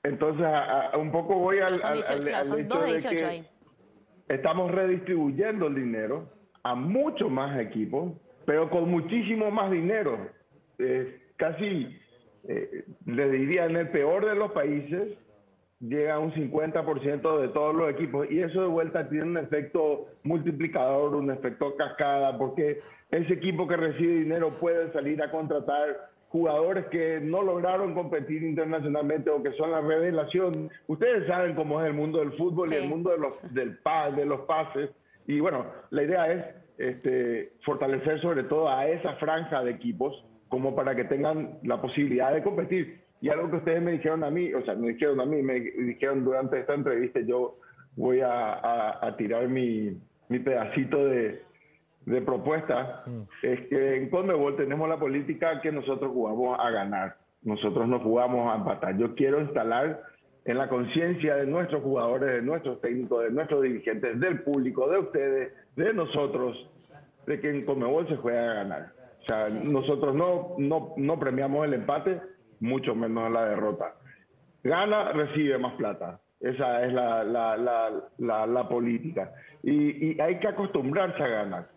entonces, 0.04 0.44
a- 0.44 0.90
a- 0.90 0.96
un 0.98 1.10
poco 1.10 1.34
voy 1.36 1.58
al, 1.58 1.76
Son 1.78 1.90
al- 1.90 1.94
18, 1.96 2.12
al- 2.14 2.20
claro, 2.20 2.38
al 2.38 2.44
son 2.44 2.58
hecho 2.60 2.68
dos 2.68 2.78
de 2.80 2.86
de 2.86 2.92
18 2.92 3.16
que 3.16 3.24
ahí. 3.24 3.48
estamos 4.28 4.70
redistribuyendo 4.70 5.66
el 5.66 5.74
dinero 5.74 6.28
a 6.62 6.74
muchos 6.74 7.30
más 7.30 7.58
equipos, 7.58 8.12
pero 8.46 8.70
con 8.70 8.88
muchísimo 8.90 9.50
más 9.50 9.70
dinero. 9.70 10.28
Eh, 10.78 11.20
casi, 11.36 11.98
eh, 12.48 12.84
les 13.06 13.32
diría, 13.32 13.66
en 13.66 13.76
el 13.76 13.88
peor 13.88 14.26
de 14.26 14.34
los 14.34 14.52
países, 14.52 15.18
llega 15.80 16.14
a 16.14 16.18
un 16.18 16.32
50% 16.32 17.38
de 17.40 17.48
todos 17.48 17.74
los 17.74 17.90
equipos 17.90 18.30
y 18.30 18.40
eso 18.40 18.62
de 18.62 18.68
vuelta 18.68 19.08
tiene 19.08 19.24
un 19.26 19.36
efecto 19.36 20.06
multiplicador, 20.22 21.14
un 21.14 21.30
efecto 21.30 21.76
cascada, 21.76 22.38
porque 22.38 22.80
ese 23.10 23.34
equipo 23.34 23.66
que 23.68 23.76
recibe 23.76 24.14
dinero 24.14 24.58
puede 24.58 24.90
salir 24.92 25.22
a 25.22 25.30
contratar 25.30 26.10
jugadores 26.34 26.86
que 26.86 27.20
no 27.22 27.42
lograron 27.42 27.94
competir 27.94 28.42
internacionalmente 28.42 29.30
o 29.30 29.40
que 29.40 29.52
son 29.52 29.70
la 29.70 29.80
revelación. 29.80 30.68
Ustedes 30.88 31.28
saben 31.28 31.54
cómo 31.54 31.80
es 31.80 31.86
el 31.86 31.92
mundo 31.94 32.18
del 32.18 32.32
fútbol 32.32 32.70
y 32.72 32.76
Sí. 32.76 32.82
el 32.82 32.88
mundo 32.88 33.10
de 33.10 33.18
los, 33.18 33.54
del 33.54 33.78
pa- 33.78 34.10
de 34.10 34.24
los 34.26 34.40
pases. 34.40 34.90
Y 35.28 35.38
bueno, 35.38 35.64
la 35.90 36.02
idea 36.02 36.32
es 36.32 36.44
este, 36.76 37.52
fortalecer 37.64 38.20
sobre 38.20 38.42
todo 38.42 38.68
a 38.68 38.88
esa 38.88 39.14
franja 39.14 39.62
de 39.62 39.70
equipos 39.70 40.24
como 40.48 40.74
para 40.74 40.96
que 40.96 41.04
tengan 41.04 41.58
la 41.62 41.80
posibilidad 41.80 42.34
de 42.34 42.42
competir. 42.42 42.98
Y 43.20 43.28
algo 43.28 43.48
que 43.48 43.58
ustedes 43.58 43.80
me 43.80 43.92
dijeron 43.92 44.24
a 44.24 44.30
mí, 44.30 44.52
o 44.54 44.62
sea, 44.64 44.74
me 44.74 44.88
dijeron 44.88 45.20
a 45.20 45.24
mí, 45.26 45.40
me 45.40 45.60
dijeron 45.60 46.24
durante 46.24 46.58
esta 46.58 46.74
entrevista, 46.74 47.20
yo 47.20 47.58
voy 47.94 48.22
a, 48.22 48.54
a- 48.54 49.06
a 49.06 49.16
tirar 49.16 49.46
mi, 49.48 49.96
mi 50.28 50.40
pedacito 50.40 51.06
de, 51.06 51.42
de 52.06 52.20
propuesta 52.22 53.02
Mm. 53.06 53.22
es 53.42 53.60
que 53.68 53.96
en 53.96 54.10
Conmebol 54.10 54.56
tenemos 54.56 54.88
la 54.88 54.98
política 54.98 55.60
que 55.60 55.72
nosotros 55.72 56.12
jugamos 56.12 56.58
a 56.60 56.70
ganar. 56.70 57.16
Nosotros 57.42 57.86
no 57.88 58.00
jugamos 58.00 58.52
a 58.52 58.56
empatar. 58.56 58.96
Yo 58.96 59.14
quiero 59.14 59.40
instalar 59.40 60.00
en 60.44 60.58
la 60.58 60.68
conciencia 60.68 61.36
de 61.36 61.46
nuestros 61.46 61.82
jugadores, 61.82 62.30
de 62.34 62.42
nuestros 62.42 62.80
técnicos, 62.80 63.22
de 63.24 63.30
nuestros 63.30 63.62
dirigentes, 63.62 64.20
del 64.20 64.42
público, 64.42 64.88
de 64.90 64.98
ustedes, 64.98 65.52
de 65.76 65.92
nosotros, 65.94 66.70
de 67.26 67.40
que 67.40 67.50
en 67.50 67.64
Conmebol 67.64 68.06
se 68.08 68.16
juega 68.16 68.50
a 68.50 68.54
ganar. 68.54 68.92
O 69.22 69.26
sea, 69.26 69.42
Sí. 69.42 69.60
nosotros 69.64 70.14
no, 70.14 70.54
no, 70.58 70.92
no 70.98 71.18
premiamos 71.18 71.64
el 71.66 71.74
empate, 71.74 72.20
mucho 72.60 72.94
menos 72.94 73.30
la 73.32 73.46
derrota. 73.46 73.94
Gana, 74.62 75.12
recibe 75.12 75.56
más 75.58 75.74
plata. 75.74 76.20
Esa 76.40 76.84
es 76.84 76.92
la, 76.92 77.24
la, 77.24 77.56
la, 77.56 77.90
la, 78.18 78.46
la 78.46 78.68
política. 78.68 79.32
Y, 79.62 80.12
y 80.12 80.20
hay 80.20 80.38
que 80.40 80.48
acostumbrarse 80.48 81.22
a 81.22 81.28
ganar. 81.28 81.68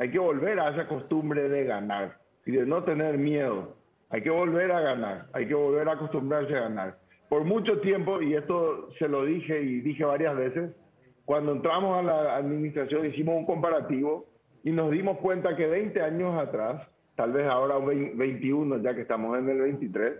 Hay 0.00 0.10
que 0.10 0.18
volver 0.18 0.58
a 0.58 0.70
esa 0.70 0.88
costumbre 0.88 1.50
de 1.50 1.64
ganar 1.64 2.16
y 2.46 2.52
de 2.52 2.64
no 2.64 2.82
tener 2.84 3.18
miedo. 3.18 3.76
Hay 4.08 4.22
que 4.22 4.30
volver 4.30 4.72
a 4.72 4.80
ganar. 4.80 5.26
Hay 5.34 5.46
que 5.46 5.52
volver 5.52 5.86
a 5.90 5.92
acostumbrarse 5.92 6.56
a 6.56 6.60
ganar. 6.60 6.98
Por 7.28 7.44
mucho 7.44 7.80
tiempo, 7.80 8.22
y 8.22 8.34
esto 8.34 8.90
se 8.98 9.06
lo 9.08 9.26
dije 9.26 9.60
y 9.60 9.82
dije 9.82 10.02
varias 10.06 10.34
veces, 10.34 10.70
cuando 11.26 11.52
entramos 11.52 11.98
a 11.98 12.02
la 12.02 12.36
administración 12.36 13.04
hicimos 13.04 13.36
un 13.36 13.44
comparativo 13.44 14.24
y 14.64 14.72
nos 14.72 14.90
dimos 14.90 15.18
cuenta 15.18 15.54
que 15.54 15.66
20 15.66 16.00
años 16.00 16.34
atrás, 16.40 16.88
tal 17.14 17.32
vez 17.32 17.46
ahora 17.46 17.76
21 17.76 18.78
ya 18.78 18.94
que 18.94 19.02
estamos 19.02 19.38
en 19.38 19.50
el 19.50 19.60
23, 19.60 20.14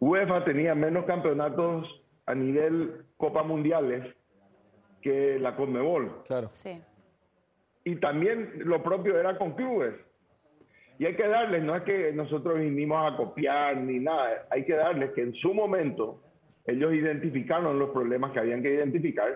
UEFA 0.00 0.42
tenía 0.44 0.74
menos 0.74 1.04
campeonatos 1.04 1.86
a 2.24 2.34
nivel 2.34 3.04
Copa 3.18 3.42
Mundiales 3.42 4.16
que 5.02 5.38
la 5.38 5.54
Conmebol. 5.54 6.22
Claro. 6.26 6.48
Sí. 6.52 6.80
Y 7.84 7.96
también 7.96 8.52
lo 8.64 8.82
propio 8.82 9.18
era 9.18 9.36
con 9.36 9.52
clubes. 9.52 9.94
Y 10.98 11.06
hay 11.06 11.16
que 11.16 11.26
darles, 11.26 11.62
no 11.64 11.74
es 11.74 11.82
que 11.82 12.12
nosotros 12.12 12.58
vinimos 12.58 13.12
a 13.12 13.16
copiar 13.16 13.76
ni 13.78 13.98
nada, 13.98 14.46
hay 14.50 14.64
que 14.64 14.74
darles 14.74 15.10
que 15.12 15.22
en 15.22 15.34
su 15.34 15.52
momento 15.52 16.20
ellos 16.66 16.92
identificaron 16.94 17.78
los 17.78 17.90
problemas 17.90 18.30
que 18.32 18.38
habían 18.38 18.62
que 18.62 18.72
identificar 18.72 19.26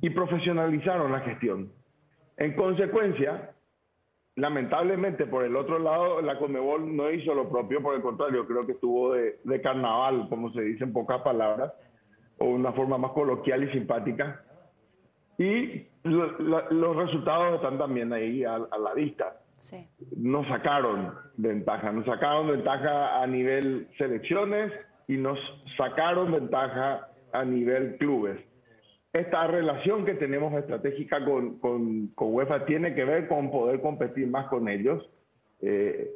y 0.00 0.10
profesionalizaron 0.10 1.12
la 1.12 1.20
gestión. 1.20 1.72
En 2.36 2.54
consecuencia, 2.54 3.54
lamentablemente 4.36 5.26
por 5.26 5.44
el 5.44 5.56
otro 5.56 5.78
lado, 5.78 6.20
la 6.20 6.38
Conmebol 6.38 6.94
no 6.94 7.10
hizo 7.10 7.34
lo 7.34 7.48
propio, 7.48 7.82
por 7.82 7.94
el 7.94 8.02
contrario, 8.02 8.46
creo 8.46 8.66
que 8.66 8.72
estuvo 8.72 9.14
de, 9.14 9.38
de 9.44 9.60
carnaval, 9.60 10.28
como 10.28 10.52
se 10.52 10.62
dice 10.62 10.84
en 10.84 10.92
pocas 10.92 11.22
palabras, 11.22 11.72
o 12.38 12.46
una 12.46 12.72
forma 12.72 12.98
más 12.98 13.12
coloquial 13.12 13.64
y 13.64 13.72
simpática. 13.72 14.44
Y 15.40 15.86
lo- 16.04 16.70
los 16.70 16.96
resultados 16.96 17.54
están 17.54 17.78
también 17.78 18.12
ahí 18.12 18.44
a, 18.44 18.56
a 18.56 18.78
la 18.78 18.92
vista. 18.94 19.40
Sí. 19.56 19.86
Nos 20.16 20.46
sacaron 20.48 21.14
ventaja, 21.38 21.90
nos 21.92 22.04
sacaron 22.04 22.48
ventaja 22.48 23.22
a 23.22 23.26
nivel 23.26 23.88
selecciones 23.96 24.70
y 25.08 25.16
nos 25.16 25.38
sacaron 25.78 26.30
ventaja 26.32 27.08
a 27.32 27.44
nivel 27.44 27.96
clubes. 27.96 28.38
Esta 29.14 29.46
relación 29.46 30.04
que 30.04 30.14
tenemos 30.14 30.52
estratégica 30.54 31.24
con, 31.24 31.58
con, 31.58 32.08
con 32.08 32.34
UEFA 32.34 32.66
tiene 32.66 32.94
que 32.94 33.04
ver 33.04 33.26
con 33.26 33.50
poder 33.50 33.80
competir 33.80 34.26
más 34.28 34.46
con 34.48 34.68
ellos. 34.68 35.08
Eh, 35.62 36.10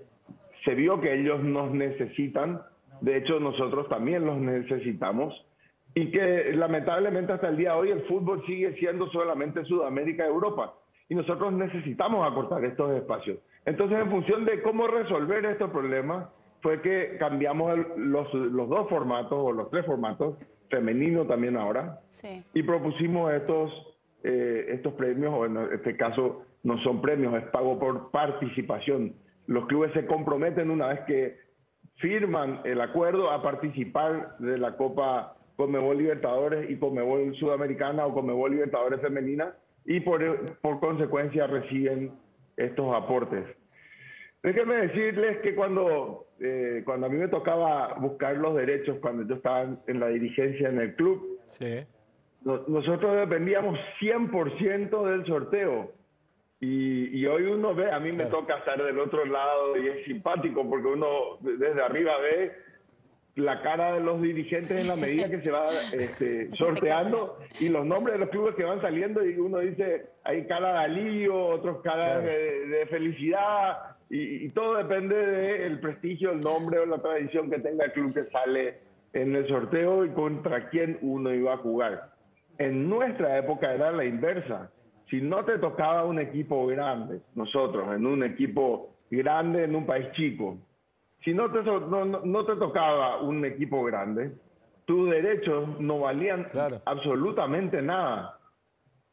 se 0.67 0.75
vio 0.75 1.01
que 1.01 1.15
ellos 1.15 1.43
nos 1.43 1.73
necesitan, 1.73 2.61
de 3.01 3.17
hecho 3.17 3.41
nosotros 3.41 3.89
también 3.89 4.25
los 4.27 4.39
necesitamos, 4.39 5.35
y 5.95 6.11
que 6.11 6.53
lamentablemente 6.55 7.33
hasta 7.33 7.49
el 7.49 7.57
día 7.57 7.73
de 7.73 7.79
hoy 7.79 7.91
el 7.91 8.03
fútbol 8.07 8.45
sigue 8.47 8.75
siendo 8.79 9.07
solamente 9.11 9.65
Sudamérica 9.65 10.25
y 10.25 10.29
Europa, 10.29 10.75
y 11.09 11.15
nosotros 11.15 11.53
necesitamos 11.53 12.27
acortar 12.31 12.65
estos 12.65 12.93
espacios. 12.97 13.39
Entonces, 13.67 13.99
en 13.99 14.11
función 14.11 14.45
de 14.45 14.61
cómo 14.63 14.87
resolver 14.89 15.45
estos 15.47 15.71
problemas, 15.71 16.29
fue 16.63 16.81
que 16.81 17.17
cambiamos 17.19 17.75
el- 17.79 18.11
los, 18.11 18.33
los 18.35 18.69
dos 18.69 18.89
formatos, 18.89 19.33
o 19.39 19.53
los 19.53 19.71
tres 19.71 19.85
formatos, 19.87 20.37
femenino 20.71 21.27
también 21.27 21.57
ahora, 21.57 22.01
Sí. 22.09 22.43
y 22.55 22.63
propusimos 22.63 23.33
estos, 23.33 23.71
eh, 24.25 24.67
estos 24.71 24.95
premios, 24.95 25.33
o 25.35 25.45
en 25.47 25.57
este 25.75 25.97
caso 25.97 26.43
no 26.63 26.79
son 26.83 27.01
premios, 27.03 27.35
es 27.35 27.45
pago 27.51 27.79
por 27.79 28.11
participación. 28.11 29.15
Los 29.47 29.67
clubes 29.67 29.93
se 29.93 30.07
comprometen 30.07 30.71
una 30.71 30.89
vez 30.89 31.01
que 31.01 31.37
firman 31.97 32.61
el 32.65 32.81
acuerdo 32.81 33.31
a 33.31 33.43
participar 33.43 34.37
de 34.39 34.57
la 34.59 34.77
Copa 34.77 35.37
Conmebol 35.57 35.99
Libertadores 35.99 36.69
y 36.71 36.77
Conmebol 36.77 37.35
Sudamericana 37.37 38.07
o 38.07 38.15
Conmebol 38.15 38.51
Libertadores 38.53 39.01
Femenina 39.01 39.55
y 39.85 40.01
por, 40.01 40.21
por 40.61 40.81
consecuencia 40.81 41.47
reciben 41.47 42.13
estos 42.57 42.95
aportes. 42.95 43.45
Déjenme 44.43 44.75
decirles 44.89 45.39
que 45.39 45.55
cuando, 45.55 46.27
eh, 46.41 46.83
cuando 46.85 47.07
a 47.07 47.09
mí 47.09 47.17
me 47.17 47.29
tocaba 47.29 47.95
buscar 47.95 48.37
los 48.37 48.55
derechos, 48.57 48.99
cuando 49.01 49.23
yo 49.27 49.37
estaba 49.37 49.67
en 49.87 50.01
la 50.01 50.09
dirigencia 50.09 50.69
en 50.69 50.81
el 50.81 50.95
club, 50.97 51.39
Sí. 51.49 51.81
no- 52.45 52.63
nosotros 52.69 53.17
dependíamos 53.17 53.79
100% 54.01 55.05
del 55.07 55.25
sorteo. 55.27 55.93
Y, 56.61 57.19
y 57.19 57.27
hoy 57.27 57.45
uno 57.45 57.75
ve, 57.75 57.91
a 57.91 57.99
mí 58.01 58.11
me 58.13 58.27
toca 58.27 58.57
estar 58.59 58.83
del 58.83 58.99
otro 58.99 59.25
lado 59.27 59.77
y 59.77 59.87
es 59.89 60.05
simpático 60.07 60.69
porque 60.69 60.87
uno 60.89 61.39
desde 61.41 61.83
arriba 61.83 62.13
ve 62.19 62.53
la 63.37 63.63
cara 63.63 63.95
de 63.95 64.01
los 64.01 64.23
dirigentes 64.23 64.71
en 64.71 64.87
la 64.87 64.97
medida 64.97 65.29
que 65.29 65.41
se 65.41 65.51
va 65.51 65.67
este, 65.93 66.51
sorteando 66.57 67.39
y 67.59 67.69
los 67.69 67.85
nombres 67.85 68.15
de 68.15 68.21
los 68.21 68.29
clubes 68.31 68.55
que 68.55 68.65
van 68.65 68.81
saliendo 68.81 69.25
y 69.25 69.37
uno 69.39 69.59
dice, 69.59 70.07
hay 70.23 70.47
cara 70.47 70.73
de 70.73 70.79
alivio, 70.85 71.47
otros 71.47 71.83
cara 71.83 72.21
Claro. 72.21 72.27
de, 72.27 72.67
de 72.69 72.87
felicidad 72.87 73.97
y, 74.11 74.45
y 74.47 74.49
todo 74.51 74.77
depende 74.77 75.17
del 75.17 75.81
prestigio, 75.81 76.31
el 76.31 76.41
nombre 76.41 76.79
o 76.79 76.87
la 76.87 76.99
tradición 76.99 77.51
que 77.51 77.59
tenga 77.59 77.87
el 77.87 77.93
club 77.93 78.15
que 78.15 78.25
sale 78.31 78.79
en 79.13 79.35
el 79.35 79.49
sorteo 79.49 80.05
y 80.05 80.11
contra 80.11 80.69
quién 80.71 80.99
uno 81.03 81.33
iba 81.35 81.55
a 81.55 81.59
jugar. 81.59 82.11
En 82.59 82.89
nuestra 82.89 83.37
época 83.39 83.73
era 83.75 83.91
la 83.91 84.05
inversa. 84.05 84.71
Si 85.11 85.21
no 85.21 85.45
te 85.45 85.59
tocaba 85.59 86.05
un 86.05 86.19
equipo 86.21 86.67
grande, 86.67 87.21
nosotros, 87.35 87.85
en 87.97 88.07
un 88.07 88.23
equipo 88.25 88.91
grande 89.11 89.65
en 89.65 89.75
un 89.75 89.87
país 89.87 90.07
chico, 90.13 90.59
si 91.25 91.33
no 91.35 91.51
te, 91.51 91.63
no, 91.63 92.05
no- 92.05 92.45
te 92.45 92.57
tocaba 92.57 93.21
un 93.23 93.45
equipo 93.45 93.83
grande, 93.85 94.33
tus 94.85 95.11
derechos 95.11 95.81
no 95.81 96.01
valían 96.01 96.45
Claro. 96.51 96.83
absolutamente 96.85 97.81
nada. 97.81 98.39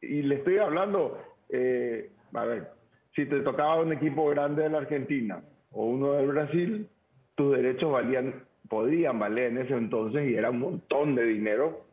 Y 0.00 0.22
le 0.22 0.36
estoy 0.36 0.58
hablando, 0.58 1.18
eh, 1.48 2.10
a 2.34 2.44
ver, 2.44 2.68
si 3.14 3.26
te 3.26 3.40
tocaba 3.40 3.76
un 3.80 3.92
equipo 3.92 4.28
grande 4.28 4.62
de 4.64 4.68
la 4.70 4.78
Argentina 4.78 5.42
o 5.70 5.86
uno 5.86 6.12
del 6.12 6.26
Brasil, 6.28 6.88
tus 7.34 7.56
derechos 7.56 7.90
valían, 7.90 8.44
podrían 8.68 9.18
valer 9.18 9.44
en 9.52 9.58
ese 9.58 9.74
entonces 9.74 10.28
y 10.28 10.34
era 10.34 10.50
un 10.50 10.58
montón 10.60 11.14
de 11.14 11.24
dinero, 11.24 11.84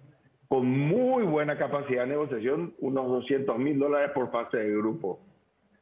con 0.50 0.66
muy 0.68 1.24
buena 1.26 1.58
capacidad 1.58 2.04
de 2.04 2.10
negociación, 2.10 2.74
unos 2.80 3.08
200 3.08 3.58
mil 3.60 3.78
dólares 3.80 4.12
por 4.14 4.32
fase 4.32 4.58
de 4.58 4.76
grupo. 4.78 5.20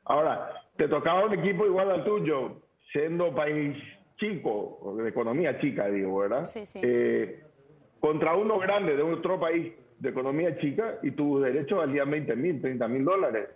Ahora, 0.03 0.51
te 0.75 0.88
tocaba 0.88 1.25
un 1.25 1.34
equipo 1.34 1.65
igual 1.65 1.89
al 1.89 2.03
tuyo, 2.03 2.58
siendo 2.91 3.34
país 3.34 3.75
chico, 4.18 4.96
de 4.98 5.10
economía 5.10 5.60
chica, 5.60 5.88
digo, 5.88 6.20
¿verdad? 6.20 6.44
Sí, 6.44 6.66
sí. 6.66 6.80
Eh, 6.84 7.44
contra 8.00 8.36
uno 8.36 8.60
grande 8.60 8.96
de 8.96 9.02
otro 9.04 9.40
país 9.40 9.74
de 10.00 10.10
economía 10.10 10.58
chica 10.60 11.00
y 11.02 11.12
tus 11.12 11.42
derechos 11.44 11.78
valían 11.80 12.10
20 12.12 12.36
mil, 12.36 12.62
30 12.62 12.88
mil 12.88 13.04
dólares. 13.06 13.50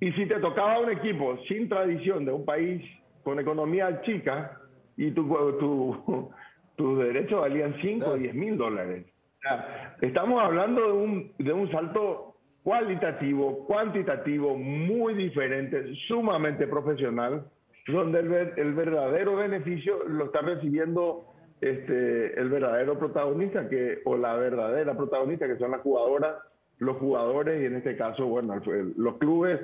Y 0.00 0.12
si 0.12 0.26
te 0.26 0.36
tocaba 0.40 0.80
un 0.80 0.90
equipo 0.90 1.36
sin 1.48 1.68
tradición 1.68 2.24
de 2.24 2.32
un 2.32 2.44
país 2.44 2.82
con 3.22 3.38
economía 3.38 4.00
chica 4.02 4.60
y 4.96 5.10
tu, 5.12 5.26
tu- 5.58 6.30
tus 6.76 6.98
derechos 6.98 7.40
valían 7.40 7.74
5 7.80 8.04
o 8.04 8.08
Claro. 8.10 8.16
10 8.22 8.34
mil 8.34 8.56
dólares. 8.56 9.06
O 9.38 9.40
sea, 9.42 9.96
estamos 10.00 10.40
hablando 10.42 10.84
de 10.86 10.92
un, 10.92 11.32
de 11.38 11.52
un 11.52 11.70
salto 11.70 12.34
cualitativo, 12.62 13.66
cuantitativo, 13.66 14.56
muy 14.56 15.14
diferente, 15.14 15.94
sumamente 16.06 16.66
profesional, 16.66 17.44
donde 17.88 18.20
el, 18.20 18.52
el 18.56 18.74
verdadero 18.74 19.36
beneficio 19.36 20.04
lo 20.06 20.26
está 20.26 20.40
recibiendo 20.40 21.24
este, 21.60 22.38
el 22.38 22.48
verdadero 22.50 22.98
protagonista 22.98 23.68
que, 23.68 24.00
o 24.04 24.16
la 24.16 24.34
verdadera 24.36 24.96
protagonista, 24.96 25.46
que 25.46 25.58
son 25.58 25.72
las 25.72 25.80
jugadoras, 25.80 26.36
los 26.78 26.96
jugadores 26.98 27.60
y 27.60 27.66
en 27.66 27.76
este 27.76 27.96
caso, 27.96 28.26
bueno, 28.26 28.60
los 28.96 29.16
clubes 29.18 29.60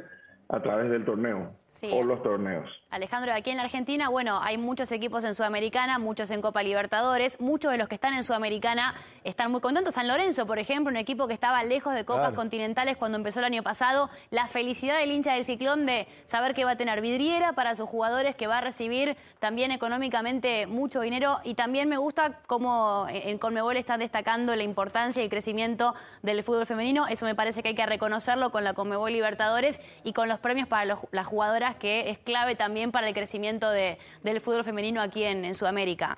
a 0.48 0.60
través 0.60 0.90
del 0.90 1.04
torneo. 1.04 1.52
Por 1.80 2.04
los 2.04 2.22
torneos. 2.22 2.70
Alejandro, 2.90 3.32
aquí 3.32 3.50
en 3.50 3.56
la 3.56 3.64
Argentina, 3.64 4.08
bueno, 4.08 4.40
hay 4.40 4.56
muchos 4.56 4.92
equipos 4.92 5.24
en 5.24 5.34
Sudamericana, 5.34 5.98
muchos 5.98 6.30
en 6.30 6.40
Copa 6.40 6.62
Libertadores, 6.62 7.40
muchos 7.40 7.72
de 7.72 7.78
los 7.78 7.88
que 7.88 7.96
están 7.96 8.14
en 8.14 8.22
Sudamericana 8.22 8.94
están 9.24 9.50
muy 9.50 9.60
contentos. 9.60 9.94
San 9.94 10.06
Lorenzo, 10.06 10.46
por 10.46 10.58
ejemplo, 10.58 10.90
un 10.90 10.96
equipo 10.96 11.26
que 11.26 11.34
estaba 11.34 11.62
lejos 11.64 11.94
de 11.94 12.04
Copas 12.04 12.34
Continentales 12.34 12.96
cuando 12.96 13.16
empezó 13.18 13.40
el 13.40 13.46
año 13.46 13.62
pasado. 13.62 14.10
La 14.30 14.46
felicidad 14.46 14.98
del 14.98 15.10
hincha 15.10 15.34
del 15.34 15.44
Ciclón 15.44 15.86
de 15.86 16.06
saber 16.26 16.54
que 16.54 16.64
va 16.64 16.72
a 16.72 16.76
tener 16.76 17.00
vidriera 17.00 17.54
para 17.54 17.74
sus 17.74 17.88
jugadores, 17.88 18.36
que 18.36 18.46
va 18.46 18.58
a 18.58 18.60
recibir 18.60 19.16
también 19.40 19.72
económicamente 19.72 20.66
mucho 20.66 21.00
dinero. 21.00 21.38
Y 21.42 21.54
también 21.54 21.88
me 21.88 21.96
gusta 21.96 22.40
cómo 22.46 23.06
en 23.08 23.38
Conmebol 23.38 23.76
están 23.76 24.00
destacando 24.00 24.54
la 24.54 24.62
importancia 24.62 25.20
y 25.20 25.24
el 25.24 25.30
crecimiento 25.30 25.94
del 26.22 26.42
fútbol 26.42 26.66
femenino. 26.66 27.06
Eso 27.08 27.24
me 27.24 27.34
parece 27.34 27.62
que 27.62 27.70
hay 27.70 27.74
que 27.74 27.86
reconocerlo 27.86 28.50
con 28.50 28.62
la 28.62 28.74
Conmebol 28.74 29.12
Libertadores 29.12 29.80
y 30.04 30.12
con 30.12 30.28
los 30.28 30.38
premios 30.38 30.68
para 30.68 30.96
las 31.10 31.26
jugadoras, 31.26 31.63
que 31.76 32.10
es 32.10 32.18
clave 32.18 32.54
también 32.54 32.92
para 32.92 33.08
el 33.08 33.14
crecimiento 33.14 33.70
del 33.70 34.40
fútbol 34.40 34.64
femenino 34.64 35.00
aquí 35.00 35.24
en, 35.24 35.54
Sudamérica? 35.54 36.16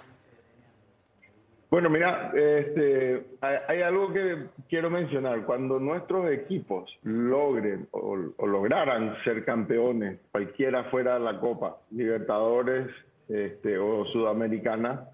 Bueno, 1.70 1.90
mira, 1.90 2.32
este, 2.34 3.26
hay, 3.40 3.82
algo 3.82 4.12
que 4.12 4.46
quiero 4.68 4.88
mencionar. 4.88 5.44
Cuando 5.44 5.78
nuestros 5.78 6.30
equipos 6.30 6.90
logren 7.02 7.88
o, 7.90 8.16
lograran 8.16 9.16
ser 9.24 9.44
campeones, 9.44 10.18
cualquiera 10.32 10.84
fuera 10.84 11.18
la 11.18 11.38
Copa, 11.40 11.78
Libertadores 11.90 12.88
este, 13.28 13.78
o 13.78 14.04
Sudamericana, 14.06 15.08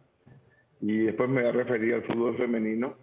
y 0.80 0.98
después 0.98 1.28
me 1.28 1.42
voy 1.42 1.50
a 1.50 1.52
referir 1.52 1.94
al 1.94 2.02
fútbol 2.02 2.36
femenino, 2.36 2.96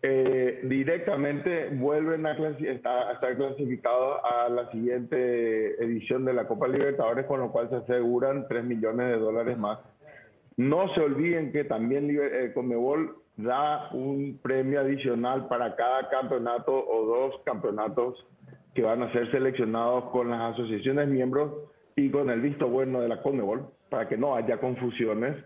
eh, 0.00 0.60
directamente 0.62 1.70
vuelven 1.70 2.24
a, 2.26 2.32
estar 2.32 3.36
clasificados 3.36 4.20
a 4.22 4.48
la 4.48 4.70
siguiente 4.70 5.82
edición 5.82 6.24
de 6.24 6.34
la 6.34 6.46
Copa 6.46 6.68
Libertadores, 6.68 7.26
con 7.26 7.40
lo 7.40 7.50
cual 7.50 7.68
se 7.68 7.76
aseguran 7.76 8.46
3 8.48 8.64
millones 8.64 9.08
de 9.08 9.18
dólares 9.18 9.58
más. 9.58 9.80
No 10.56 10.92
se 10.94 11.00
olviden 11.00 11.50
que 11.50 11.64
también 11.64 12.10
eh, 12.10 12.52
Conmebol 12.54 13.16
da 13.36 13.90
un 13.92 14.38
premio 14.42 14.80
adicional 14.80 15.48
para 15.48 15.74
cada 15.74 16.08
campeonato 16.08 16.72
o 16.72 17.06
dos 17.06 17.40
campeonatos 17.44 18.24
que 18.74 18.82
van 18.82 19.02
a 19.02 19.12
ser 19.12 19.30
seleccionados 19.32 20.10
con 20.10 20.30
las 20.30 20.54
asociaciones 20.54 21.08
miembros 21.08 21.52
y 21.96 22.10
con 22.10 22.30
el 22.30 22.40
visto 22.40 22.68
bueno 22.68 23.00
de 23.00 23.08
la 23.08 23.20
Conmebol, 23.22 23.66
para 23.90 24.08
que 24.08 24.16
no 24.16 24.36
haya 24.36 24.58
confusiones. 24.58 25.36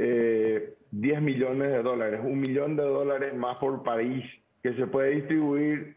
Eh, 0.00 0.74
10 0.92 1.22
millones 1.22 1.70
de 1.70 1.82
dólares, 1.82 2.20
un 2.22 2.40
millón 2.40 2.76
de 2.76 2.84
dólares 2.84 3.34
más 3.34 3.56
por 3.56 3.82
país 3.82 4.24
que 4.62 4.72
se 4.74 4.86
puede 4.86 5.10
distribuir. 5.10 5.96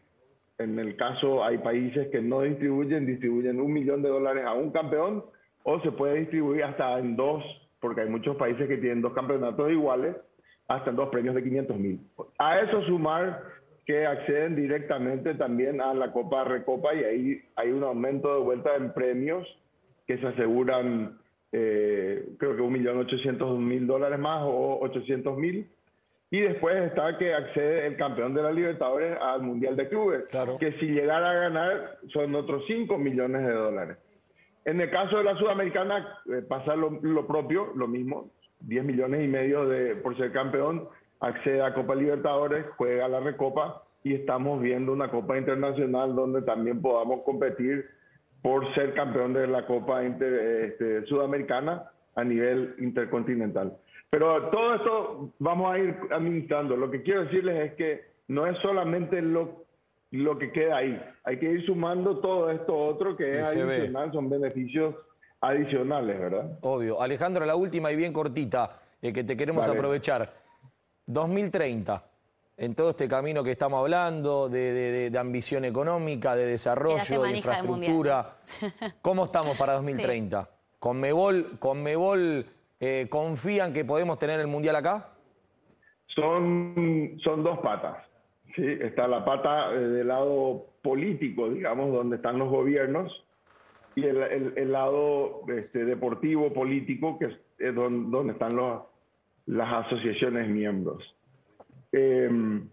En 0.58 0.76
el 0.80 0.96
caso 0.96 1.44
hay 1.44 1.58
países 1.58 2.08
que 2.08 2.20
no 2.20 2.40
distribuyen, 2.42 3.06
distribuyen 3.06 3.60
un 3.60 3.72
millón 3.72 4.02
de 4.02 4.08
dólares 4.08 4.44
a 4.44 4.54
un 4.54 4.72
campeón 4.72 5.24
o 5.62 5.80
se 5.82 5.92
puede 5.92 6.18
distribuir 6.18 6.64
hasta 6.64 6.98
en 6.98 7.14
dos, 7.14 7.44
porque 7.80 8.00
hay 8.00 8.08
muchos 8.08 8.36
países 8.36 8.66
que 8.66 8.78
tienen 8.78 9.02
dos 9.02 9.12
campeonatos 9.12 9.70
iguales, 9.70 10.16
hasta 10.66 10.90
en 10.90 10.96
dos 10.96 11.08
premios 11.10 11.36
de 11.36 11.44
500 11.44 11.78
mil. 11.78 12.00
A 12.38 12.58
eso 12.58 12.82
sumar 12.82 13.40
que 13.86 14.04
acceden 14.04 14.56
directamente 14.56 15.34
también 15.34 15.80
a 15.80 15.94
la 15.94 16.12
Copa 16.12 16.42
Recopa 16.42 16.92
y 16.94 17.04
ahí 17.04 17.42
hay 17.54 17.70
un 17.70 17.84
aumento 17.84 18.34
de 18.34 18.42
vuelta 18.42 18.74
en 18.74 18.92
premios 18.92 19.46
que 20.08 20.18
se 20.18 20.26
aseguran 20.26 21.21
eh, 21.52 22.30
creo 22.38 22.56
que 22.56 22.62
un 22.62 22.72
millón 22.72 22.98
ochocientos 22.98 23.58
mil 23.58 23.86
dólares 23.86 24.18
más 24.18 24.42
o 24.42 24.78
ochocientos 24.80 25.36
mil. 25.36 25.68
Y 26.30 26.40
después 26.40 26.74
está 26.82 27.18
que 27.18 27.34
accede 27.34 27.86
el 27.86 27.96
campeón 27.96 28.32
de 28.32 28.42
la 28.42 28.50
Libertadores 28.50 29.18
al 29.20 29.42
Mundial 29.42 29.76
de 29.76 29.86
Clubes, 29.90 30.24
que 30.58 30.72
si 30.80 30.86
llegara 30.86 31.30
a 31.30 31.34
ganar 31.34 31.98
son 32.10 32.34
otros 32.34 32.64
5 32.66 32.96
millones 32.96 33.46
de 33.46 33.52
dólares. 33.52 33.98
En 34.64 34.80
el 34.80 34.90
caso 34.90 35.18
de 35.18 35.24
la 35.24 35.36
Sudamericana 35.36 36.20
eh, 36.32 36.40
pasa 36.48 36.74
lo, 36.74 37.26
propio, 37.26 37.72
lo 37.74 37.86
mismo, 37.86 38.30
10 38.60 38.82
millones 38.82 39.24
y 39.24 39.28
medio 39.28 39.68
de, 39.68 39.96
por 39.96 40.16
ser 40.16 40.32
campeón, 40.32 40.88
accede 41.20 41.60
a 41.60 41.74
Copa 41.74 41.94
Libertadores, 41.94 42.64
juega 42.78 43.08
la 43.08 43.20
Recopa 43.20 43.82
y 44.02 44.14
estamos 44.14 44.62
viendo 44.62 44.92
una 44.92 45.10
Copa 45.10 45.36
Internacional 45.36 46.14
donde 46.14 46.40
también 46.40 46.80
podamos 46.80 47.24
competir 47.24 47.84
por 48.42 48.74
ser 48.74 48.92
campeón 48.94 49.32
de 49.32 49.46
la 49.46 49.64
Copa 49.66 50.02
este, 50.02 51.06
Sudamericana 51.06 51.90
a 52.14 52.24
nivel 52.24 52.74
intercontinental. 52.78 53.78
Pero 54.10 54.50
todo 54.50 54.74
esto 54.74 55.32
vamos 55.38 55.72
a 55.72 55.78
ir 55.78 55.96
administrando. 56.10 56.76
Lo 56.76 56.90
que 56.90 57.02
quiero 57.02 57.24
decirles 57.24 57.70
es 57.70 57.74
que 57.76 58.04
no 58.28 58.46
es 58.46 58.58
solamente 58.58 59.22
lo, 59.22 59.64
lo 60.10 60.38
que 60.38 60.52
queda 60.52 60.78
ahí. 60.78 61.00
Hay 61.24 61.38
que 61.38 61.50
ir 61.50 61.64
sumando 61.64 62.18
todo 62.18 62.50
esto 62.50 62.76
otro 62.76 63.16
que 63.16 63.38
es 63.38 63.46
adicional, 63.46 64.12
son 64.12 64.28
beneficios 64.28 64.94
adicionales, 65.40 66.18
¿verdad? 66.18 66.58
Obvio. 66.60 67.00
Alejandro, 67.00 67.46
la 67.46 67.56
última 67.56 67.90
y 67.90 67.96
bien 67.96 68.12
cortita, 68.12 68.80
eh, 69.00 69.12
que 69.12 69.24
te 69.24 69.36
queremos 69.36 69.66
aprovechar. 69.66 70.30
2030 71.06 72.11
en 72.62 72.76
todo 72.76 72.90
este 72.90 73.08
camino 73.08 73.42
que 73.42 73.50
estamos 73.50 73.80
hablando, 73.80 74.48
de, 74.48 75.12
ambición 75.18 75.64
económica, 75.64 76.36
de 76.36 76.46
desarrollo, 76.46 77.22
de 77.22 77.36
infraestructura. 77.36 78.36
¿Cómo 79.02 79.24
estamos 79.24 79.56
para 79.58 79.72
2030? 79.82 80.48
¿Con 80.78 81.00
Mebol, 81.00 81.58
con 81.58 81.82
Mebol 81.82 82.46
eh, 82.78 83.08
confían 83.10 83.72
que 83.72 83.84
podemos 83.84 84.16
tener 84.16 84.38
el 84.38 84.46
Mundial 84.46 84.76
acá? 84.76 85.08
Son, 86.14 87.18
son 87.24 87.42
dos 87.42 87.58
patas. 87.58 87.96
¿sí? 88.54 88.64
Está 88.64 89.08
la 89.08 89.24
pata 89.24 89.72
eh, 89.72 89.78
del 89.80 90.06
lado 90.06 90.66
político, 90.82 91.50
digamos, 91.50 91.92
donde 91.92 92.14
están 92.14 92.38
los 92.38 92.48
gobiernos, 92.48 93.12
y 93.96 94.04
el, 94.04 94.70
lado 94.70 95.40
este, 95.48 95.84
deportivo, 95.84 96.52
político, 96.52 97.18
que 97.18 97.36
es, 97.58 97.74
donde, 97.74 98.32
están 98.32 98.56
las 99.46 99.86
asociaciones 99.86 100.48
miembros. 100.48 101.02
Em, 101.92 102.68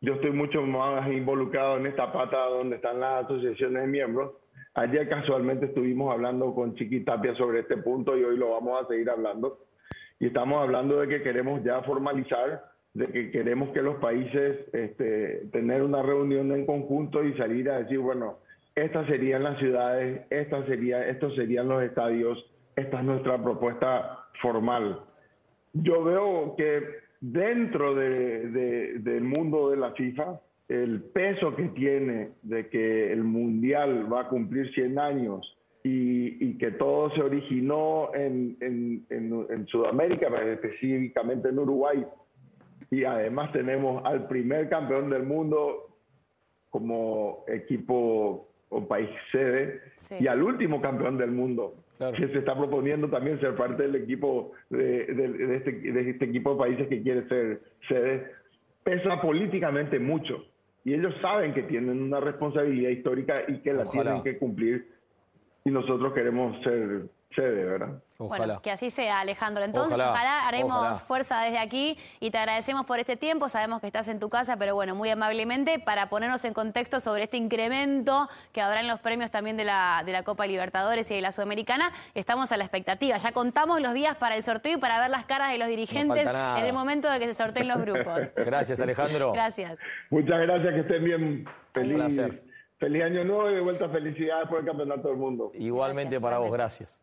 yo 0.00 0.14
estoy 0.14 0.32
mucho 0.32 0.62
más 0.62 1.10
involucrado 1.10 1.78
en 1.78 1.86
esta 1.86 2.12
pata 2.12 2.36
donde 2.46 2.76
están 2.76 3.00
las 3.00 3.24
asociaciones 3.24 3.82
de 3.82 3.88
miembros. 3.88 4.32
Ayer 4.74 5.08
casualmente 5.08 5.66
estuvimos 5.66 6.12
hablando 6.12 6.52
con 6.54 6.74
Chiquitapia 6.74 7.34
sobre 7.36 7.60
este 7.60 7.76
punto 7.76 8.16
y 8.16 8.24
hoy 8.24 8.36
lo 8.36 8.50
vamos 8.50 8.82
a 8.82 8.88
seguir 8.88 9.08
hablando. 9.08 9.60
Y 10.18 10.26
estamos 10.26 10.60
hablando 10.60 11.00
de 11.00 11.08
que 11.08 11.22
queremos 11.22 11.62
ya 11.62 11.82
formalizar, 11.82 12.64
de 12.92 13.06
que 13.06 13.30
queremos 13.30 13.70
que 13.70 13.82
los 13.82 13.96
países 13.96 14.58
este, 14.72 15.46
tener 15.52 15.82
una 15.82 16.02
reunión 16.02 16.52
en 16.52 16.66
conjunto 16.66 17.24
y 17.24 17.36
salir 17.36 17.70
a 17.70 17.78
decir, 17.78 17.98
bueno, 17.98 18.38
estas 18.74 19.06
serían 19.06 19.44
las 19.44 19.58
ciudades, 19.58 20.22
estas 20.30 20.66
sería, 20.66 21.06
estos 21.06 21.34
serían 21.36 21.68
los 21.68 21.82
estadios, 21.82 22.44
esta 22.74 22.98
es 22.98 23.04
nuestra 23.04 23.42
propuesta 23.42 24.26
formal. 24.42 25.00
Yo 25.72 26.02
veo 26.02 26.54
que 26.56 27.03
dentro 27.32 27.94
del 27.94 29.22
mundo 29.22 29.70
de 29.70 29.76
la 29.78 29.92
FIFA, 29.92 30.40
el 30.68 31.02
peso 31.04 31.56
que 31.56 31.68
tiene 31.68 32.32
de 32.42 32.68
que 32.68 33.12
el 33.12 33.24
Mundial 33.24 34.12
va 34.12 34.22
a 34.22 34.28
cumplir 34.28 34.72
100 34.74 34.98
años 34.98 35.56
y, 35.82 36.56
que 36.58 36.72
todo 36.72 37.10
se 37.14 37.22
originó 37.22 38.14
en, 38.14 38.56
en, 38.60 39.66
Sudamérica, 39.68 40.28
específicamente 40.44 41.48
en 41.48 41.58
Uruguay, 41.58 42.06
y 42.90 43.04
además 43.04 43.52
tenemos 43.52 44.04
al 44.04 44.26
primer 44.28 44.68
campeón 44.68 45.10
del 45.10 45.24
mundo 45.24 45.96
como 46.70 47.44
equipo 47.48 48.48
o 48.68 48.88
país 48.88 49.08
sede 49.30 49.80
y 50.18 50.26
al 50.26 50.42
último 50.42 50.80
campeón 50.80 51.16
del 51.16 51.30
mundo 51.30 51.83
que 51.98 52.28
se 52.28 52.38
está 52.38 52.56
proponiendo 52.56 53.08
también 53.08 53.40
ser 53.40 53.54
parte 53.54 53.84
del 53.84 53.94
equipo 53.96 54.52
de, 54.68 55.02
este, 55.56 55.72
de, 55.72 56.10
este, 56.10 56.24
equipo 56.24 56.52
de 56.52 56.58
países 56.58 56.88
que 56.88 57.02
quiere 57.02 57.28
ser 57.28 57.60
sede, 57.88 58.32
pesa 58.82 59.20
políticamente 59.20 59.98
mucho. 59.98 60.44
Y 60.84 60.94
ellos 60.94 61.14
saben 61.22 61.54
que 61.54 61.62
tienen 61.62 62.02
una 62.02 62.20
responsabilidad 62.20 62.90
histórica 62.90 63.42
y 63.48 63.58
que 63.58 63.72
la 63.72 63.84
tienen 63.84 64.22
que 64.22 64.38
cumplir. 64.38 64.86
Y 65.64 65.70
nosotros 65.70 66.12
queremos 66.12 66.62
ser 66.62 67.06
sede, 67.34 67.64
¿verdad? 67.64 68.00
Bueno, 68.18 68.62
que 68.62 68.70
así 68.70 68.90
sea, 68.90 69.20
Alejandro. 69.20 69.64
Entonces, 69.64 69.94
ojalá, 69.94 70.46
haremos 70.46 71.02
fuerza 71.02 71.40
desde 71.42 71.58
aquí 71.58 71.98
y 72.20 72.30
te 72.30 72.38
agradecemos 72.38 72.86
por 72.86 72.98
este 72.98 73.16
tiempo. 73.16 73.48
Sabemos 73.48 73.80
que 73.80 73.88
estás 73.88 74.08
en 74.08 74.20
tu 74.20 74.28
casa, 74.28 74.56
pero 74.56 74.74
bueno, 74.74 74.94
muy 74.94 75.10
amablemente, 75.10 75.78
para 75.78 76.08
ponernos 76.08 76.44
en 76.44 76.54
contexto 76.54 77.00
sobre 77.00 77.24
este 77.24 77.36
incremento 77.36 78.28
que 78.52 78.60
habrá 78.60 78.80
en 78.80 78.88
los 78.88 79.00
premios 79.00 79.30
también 79.30 79.56
de 79.56 79.64
la, 79.64 80.02
de 80.06 80.12
la 80.12 80.22
Copa 80.22 80.46
Libertadores 80.46 81.10
y 81.10 81.14
de 81.14 81.20
la 81.20 81.32
Sudamericana. 81.32 81.92
Estamos 82.14 82.52
a 82.52 82.56
la 82.56 82.64
expectativa. 82.64 83.16
Ya 83.16 83.32
contamos 83.32 83.80
los 83.80 83.94
días 83.94 84.16
para 84.16 84.36
el 84.36 84.42
sorteo 84.42 84.76
y 84.76 84.80
para 84.80 85.00
ver 85.00 85.10
las 85.10 85.24
caras 85.24 85.50
de 85.50 85.58
los 85.58 85.68
dirigentes 85.68 86.26
en 86.26 86.64
el 86.64 86.72
momento 86.72 87.10
de 87.10 87.18
que 87.18 87.26
se 87.26 87.34
sorteen 87.34 87.68
los 87.68 87.80
grupos. 87.80 88.32
Gracias, 88.36 88.80
Alejandro. 88.80 89.32
Gracias. 89.32 89.78
Muchas 90.10 90.40
gracias, 90.40 90.74
que 90.74 90.80
estén 90.80 91.04
bien. 91.04 91.44
Feliz, 91.72 92.20
feliz 92.78 93.02
año 93.02 93.24
nuevo 93.24 93.50
y 93.50 93.54
de 93.54 93.60
vuelta 93.60 93.88
felicidades 93.88 94.48
por 94.48 94.60
el 94.60 94.66
Campeonato 94.66 95.08
del 95.08 95.16
Mundo. 95.16 95.50
Igualmente 95.54 96.20
para 96.20 96.38
vos, 96.38 96.52
gracias. 96.52 97.02